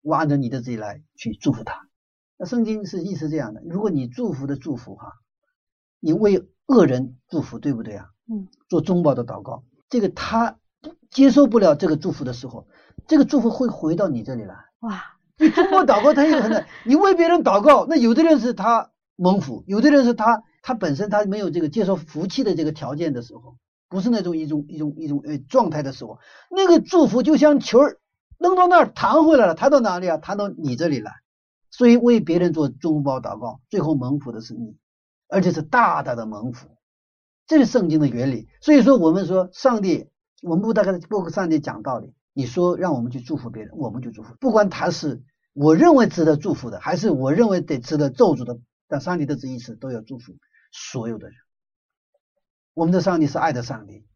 [0.03, 1.81] 我按照你的旨意来去祝福他。
[2.37, 5.13] 那圣经是意思这样的：如果你祝福的祝福哈，
[6.01, 8.07] 你为恶人祝福，对不对啊？
[8.31, 8.49] 嗯。
[8.69, 10.59] 做中保的祷告，这个他
[11.11, 12.67] 接受不了这个祝福的时候，
[13.07, 14.55] 这个祝福会回到你这里来。
[14.81, 15.03] 哇！
[15.37, 23.57] 你中保祷告，他有可能 你为别人祷告，那有的人是他蒙福，有的人是他他本身他没有这个接受福气的这个条件的时候，
[23.89, 26.19] 不是那种一种一种一种呃状态的时候，
[26.51, 27.99] 那个祝福就像球儿
[28.39, 30.17] 扔到那儿弹回来了，弹到哪里啊？
[30.17, 31.13] 弹到你这里来。
[31.71, 34.77] 所以为别人做中保祷告，最后蒙福的是你，
[35.29, 36.69] 而且是大大的蒙福，
[37.49, 38.47] 这是圣经的原理。
[38.61, 40.09] 所以说，我们说上帝，
[40.41, 42.13] 我们不大概不跟上帝讲道理。
[42.33, 48.59] 你说让我们去祝福别人，我们就祝福，不管他是我认为值得祝福的，还是我认为得值得咒诅的，
[48.89, 50.35] 但上帝的旨意是都要祝福
[50.73, 51.37] 所有的人。
[52.75, 54.07] 我们的上帝是爱的上帝，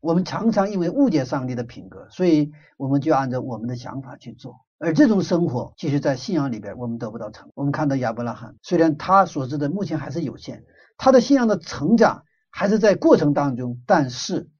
[0.00, 4.60] 我们常常因为误解上帝的品格，所以我们就按照我们的想法去做。
[4.78, 7.50] 而这种生活，其实，在信仰里边，我们得不到成。
[7.54, 10.64] 我们看到亚伯拉罕，虽然他所知的目前还是有限，
[10.96, 13.80] 他的信仰的成长还是在过程当中。
[13.86, 14.50] 但是，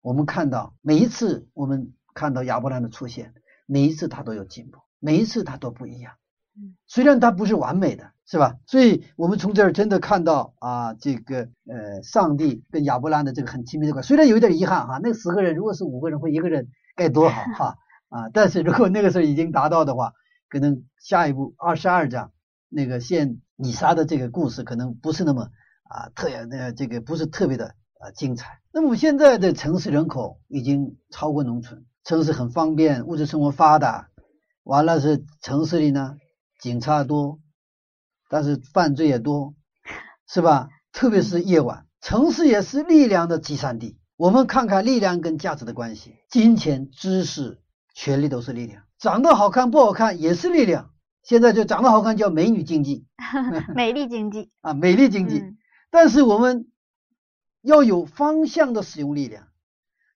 [0.00, 3.34] 我们看到每一次我们看到亚伯拉罕的出现，
[3.66, 6.14] 每一次他都有进步，每一次他都不一样
[6.54, 6.76] 嗯。
[6.86, 8.56] 虽然他不是完美的，是吧？
[8.66, 14.08] 所以我们从这儿真的看到啊，这个呃，上帝跟亚伯拉罕的这个很亲密的关系。
[14.08, 17.76] 虽然有一点遗憾哈，那十个人如果是五个人或一个人该多好哈
[18.08, 18.28] 啊！
[18.32, 20.12] 但是如果那个时候已经达到的话，
[20.48, 22.32] 可能下一步二十二章
[22.68, 25.50] 那个献以撒的这个故事可能不是那么
[25.84, 28.60] 啊特呃这个不是特别的啊精彩。
[28.72, 34.08] 那么现在的城市人口已经超过农村，城市很方便，物质生活发达，
[34.64, 36.16] 完了是城市里呢
[36.60, 37.38] 警察多，
[38.28, 39.54] 但是犯罪也多，
[40.26, 40.68] 是吧？
[40.92, 43.98] 特别是夜晚，城市也是力量的集散地。
[44.16, 47.60] 我们看看力量跟价值的关系，金钱、知识、
[47.94, 48.82] 权力都是力量。
[48.98, 50.90] 长得好看不好看也是力量。
[51.22, 53.04] 现在就长得好看叫美女经济
[53.74, 55.38] 美丽经济，啊，美丽经济。
[55.38, 55.58] 嗯
[55.90, 56.66] 但是我们
[57.62, 59.48] 要有方向的使用力量。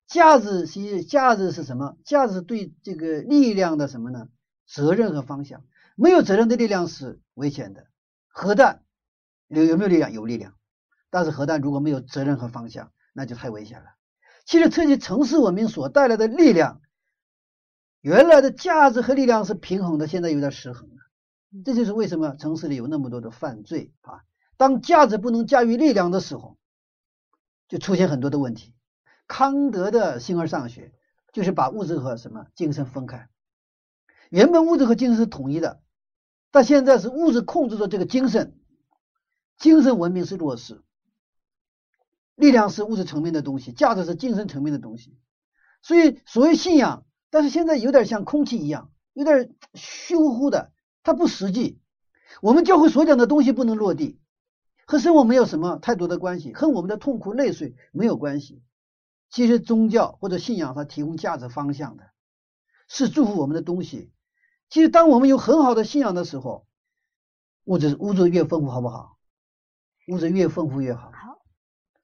[0.06, 1.96] 价值是价值是什么？
[2.04, 4.28] 价值是对这个力量的什么呢？
[4.66, 5.62] 责任和方向。
[5.94, 7.86] 没有责任的力量是危险的。
[8.30, 8.82] 核弹
[9.48, 10.12] 有有没有力量？
[10.12, 10.54] 有力量。
[11.10, 13.86] 但是核弹如果没有责任和方向，那就太危险了。
[14.46, 16.80] 其实这些城市文明所带来的力量，
[18.00, 20.96] 原来的价值和力量是平衡的，现在有点失衡了。
[21.64, 24.22] 这就是为什么城市里有那么多的犯罪啊。
[24.56, 26.56] 当价值不能驾驭力量的时候，
[27.68, 28.72] 就出现很多的问题。
[29.26, 30.92] 康德的形而上学
[31.32, 33.28] 就是把物质和什么精神分开。
[34.28, 35.80] 原本物质和精神是统一的，
[36.50, 38.58] 但现在是物质控制着这个精神，
[39.58, 40.82] 精神文明是弱势，
[42.34, 45.16] 力量是物质层面的东西，价值是精神层面的东西。
[45.82, 50.72] 所以所谓信仰，但是现在有点像空气一样，有点虚乎乎的，
[51.02, 51.80] 它不实际。
[52.42, 54.18] 我们教会所讲的东西不能落地。
[54.86, 58.60] 和生活没有什么太多的关系，和我们的痛苦泪水没有关系。
[59.30, 62.10] 其实宗教或者信仰它提供价值方向的，
[62.88, 64.10] 是祝福我们的东西。
[64.70, 66.64] 其实当我们有很好的信仰的时候，
[67.64, 69.18] 物质物质越丰富好不好？
[70.08, 71.10] 物质越丰富越好。
[71.10, 71.42] 好。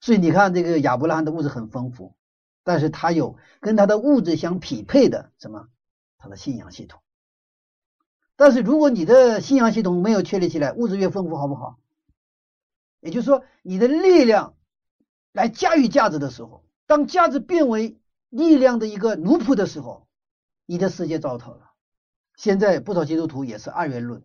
[0.01, 2.15] 所以你看这个亚伯拉罕的物质很丰富，
[2.65, 5.69] 但是他有跟他的物质相匹配的什么？
[6.19, 7.01] 他的信仰系统。
[8.35, 11.79] 但是如果你的信仰系统没有确立起来，物质越丰富好不好？
[13.01, 14.55] 也就是说，你的力量
[15.33, 17.99] 来驾驭价值的时候，当价值变为
[18.29, 20.09] 力量的一个奴仆的时候，
[20.67, 21.66] 你的世界糟透了。
[22.37, 24.23] 现在不少基督徒也是二元论，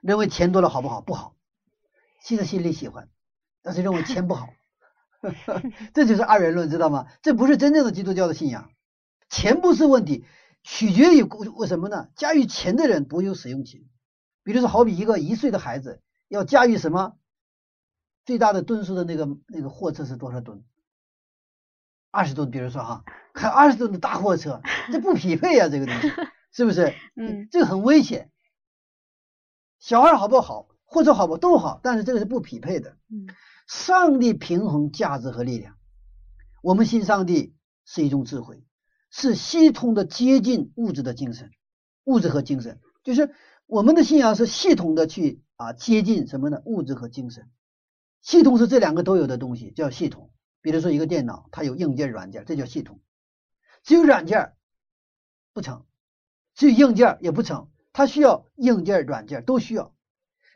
[0.00, 1.00] 认为钱多了好不好？
[1.00, 1.34] 不好，
[2.22, 3.08] 其实心里喜欢，
[3.62, 4.48] 但是认为钱不好，
[5.92, 7.08] 这就是二元论，知道吗？
[7.22, 8.70] 这不是真正的基督教的信仰。
[9.28, 10.24] 钱不是问题，
[10.62, 12.08] 取决于为什么呢？
[12.14, 13.80] 驾驭钱的人不会使用钱。
[14.44, 17.16] 比如说，好比一个一岁的孩子要驾驭什么？
[18.24, 20.64] 最大的吨数的那个那个货车是多少吨？
[22.12, 23.04] 二十吨，比如说哈，
[23.34, 24.62] 开二十吨的大货车，
[24.92, 26.12] 这不匹配呀、这个东西
[26.56, 26.94] 是不是？
[27.16, 28.30] 嗯，这个很危险。
[29.78, 32.96] 小孩好不好，或者好不好都好，但是这个是不匹配的。
[33.10, 33.28] 嗯，
[33.66, 35.76] 上帝平衡价值和力量。
[36.62, 37.54] 我们信上帝
[37.84, 38.64] 是一种智慧，
[39.10, 41.50] 是系统的接近物质的精神，
[42.04, 43.34] 物质和精神，就是
[43.66, 46.62] 我们的信仰是系统的去啊接近什么呢？
[46.64, 47.50] 物质和精神。
[48.22, 50.32] 系统是这两个都有的东西，叫系统。
[50.62, 53.02] 比如说一个电脑，它有硬件、软件，这叫系统。
[53.82, 54.54] 只有软件
[55.52, 55.84] 不成，
[56.56, 59.94] 只有硬件也不成，它需要硬件、软件都需要。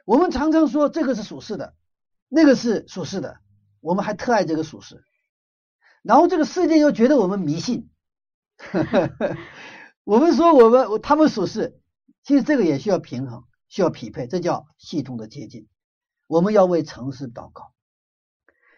[0.05, 1.77] 我们常常说这个是属实的，
[2.29, 3.39] 那个是属实的，
[3.81, 5.05] 我们还特爱这个属实。
[6.03, 7.91] 然后这个世界又觉得我们迷信，
[10.03, 11.79] 我们说我们他们属实，
[12.23, 15.69] 其实这个也需要平衡，需要匹配，这叫系统的接近。
[16.27, 17.73] 我们要为城市祷告，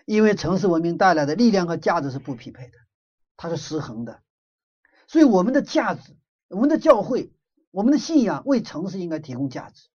[0.05, 2.79] 因为城市文明带来的力量和价值是不匹配的，
[3.37, 4.21] 它是失衡的。
[5.07, 6.17] 所以我们的价值、
[6.53, 7.33] 我们的教会、
[7.71, 9.89] 我们的信仰为城市应该提供价值，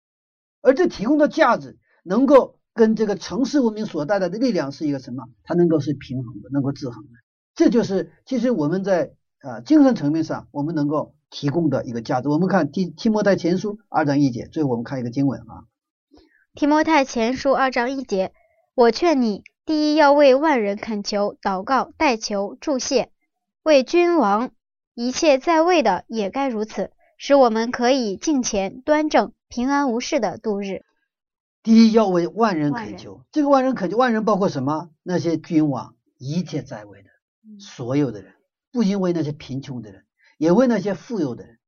[0.63, 5.25] 而这提供的价值能够跟这个城市文明所带来的力量是一个什么？
[5.45, 7.11] 它能够是平衡的，能够制衡的。
[7.55, 12.29] 这就是其实我们在呃精神层面上我们能够提供的一个价值。
[12.29, 15.65] 我们看提提摩太前书二章一节，最后我们看一个经文啊。
[16.55, 18.33] 提摩太前书二章一节，
[18.75, 23.11] 我劝你，第一要为万人恳求、祷告、代求、祝谢，
[23.63, 24.51] 为君王
[24.99, 30.87] 一切在位的也该如此，使我们可以敬虔、端正、平安无事的度日。
[31.63, 34.89] 第一要为万人恳求，这个万人恳求，万人包括什么？
[35.03, 37.11] 那些君王，一切在位的
[37.47, 38.33] 嗯所有的人，
[38.73, 40.07] 不仅为那些贫穷的人，
[40.39, 41.59] 也为那些富有的人，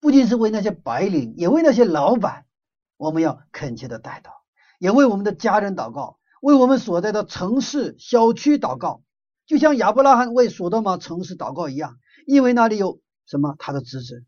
[0.00, 2.44] 不仅是为那些白领，也为那些老板。
[2.96, 4.30] 我们要恳切的带祷，
[4.80, 9.04] 也为我们的家人祷告，为我们所在的城市、小区祷告，
[9.46, 13.54] 就像亚伯拉罕为所多玛城市祷告一样，因为那里有什么？
[13.58, 14.24] 他的侄子。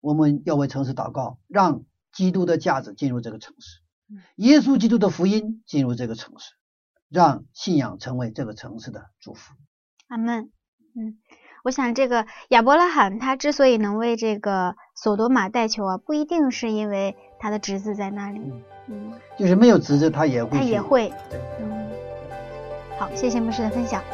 [0.00, 1.82] 我们要为城市祷告，让
[2.12, 3.80] 基督的价值进入这个城市，
[4.36, 6.50] 耶稣基督的福音进入这个城市，
[7.08, 9.54] 让信仰成为这个城市的祝福。
[10.08, 10.50] 阿门。
[10.94, 11.16] 嗯，
[11.64, 18.52] 我想这个亚伯拉罕他之所以能为这个索多玛带球啊，不一定是因为他的侄子在那里，
[18.88, 21.08] 嗯，就是没有侄子他也会，他也会。
[21.30, 21.90] 对，嗯，
[22.98, 24.04] 好，谢谢牧师的分享。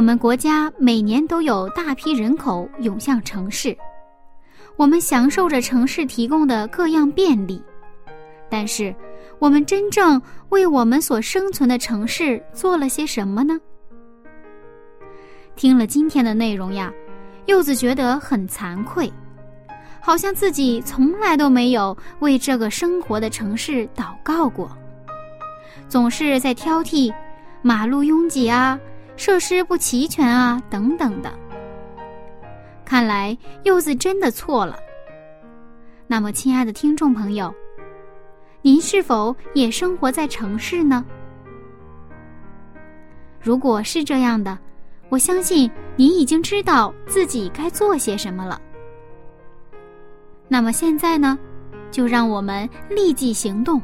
[0.00, 3.76] 我们国家每年都有大批人口涌向城市，
[4.76, 7.62] 我们享受着城市提供的各样便利，
[8.48, 8.96] 但是，
[9.38, 13.60] 我们真正为我们所生存的城市做了些什么呢？
[15.54, 16.90] 听了今天的内容呀，
[17.44, 19.12] 柚子觉得很惭愧，
[20.00, 24.74] 好像自己从来都没有为这个生活的城市祷告过，
[25.90, 27.12] 总是在挑剔
[27.60, 28.80] 马路拥挤啊。
[29.20, 31.30] 设施不齐全啊，等等的。
[32.86, 34.78] 看来柚子真的错了。
[36.06, 37.54] 那么，亲爱的听众朋友，
[38.62, 41.04] 您是否也生活在城市呢？
[43.42, 44.58] 如果是这样的，
[45.10, 48.58] 我相信您已经知道自己该做些什么了。
[50.48, 51.38] 那么现在呢，
[51.90, 53.82] 就让我们立即行动，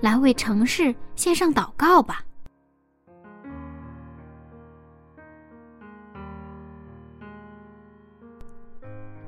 [0.00, 2.22] 来为城市献上祷告吧。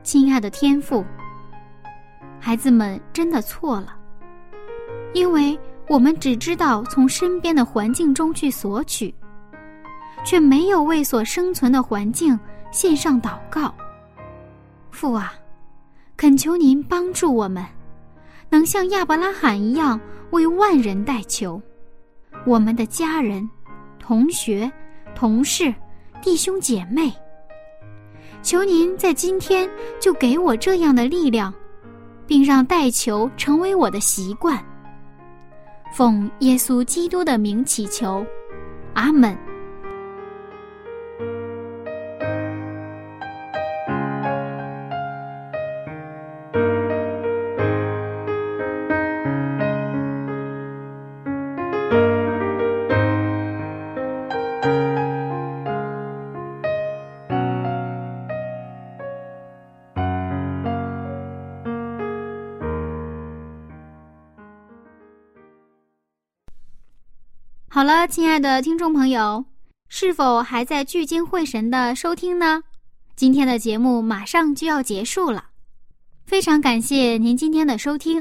[0.03, 1.05] 亲爱的天父，
[2.41, 3.97] 孩子们真的错了，
[5.13, 9.15] 因为我们只知道从身边的环境中去索取，
[10.25, 12.39] 却没有为所生存的环境
[12.73, 13.73] 献上祷告。
[14.91, 15.35] 父啊，
[16.17, 17.65] 恳求您帮助我们，
[18.49, 21.61] 能像亚伯拉罕一样为万人代求，
[22.47, 23.49] 我们的家人、
[23.99, 24.71] 同学、
[25.15, 25.73] 同事、
[26.23, 27.13] 弟兄姐妹。
[28.43, 29.68] 求您在今天
[30.01, 31.53] 就给我这样的力量，
[32.26, 34.59] 并让带球成为我的习惯。
[35.93, 38.24] 奉耶稣基督的名祈求，
[38.95, 39.36] 阿门。
[67.73, 69.45] 好了，亲爱的听众朋友，
[69.89, 72.61] 是否还在聚精会神的收听呢？
[73.14, 75.45] 今天的节目马上就要结束了，
[76.27, 78.21] 非常感谢您今天的收听，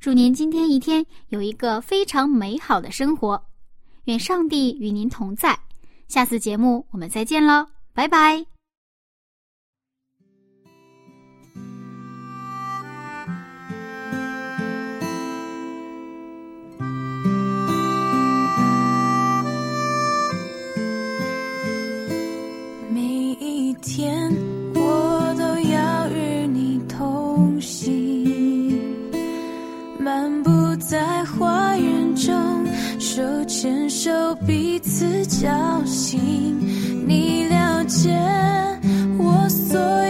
[0.00, 3.44] 祝您今天一天有一个非常美好的生活，
[4.04, 5.58] 愿上帝与您同在。
[6.08, 8.57] 下次节目我们再见喽，拜拜。
[33.68, 34.10] 牵手
[34.46, 36.58] 彼此交心，
[37.06, 38.08] 你了解
[39.18, 40.07] 我所有。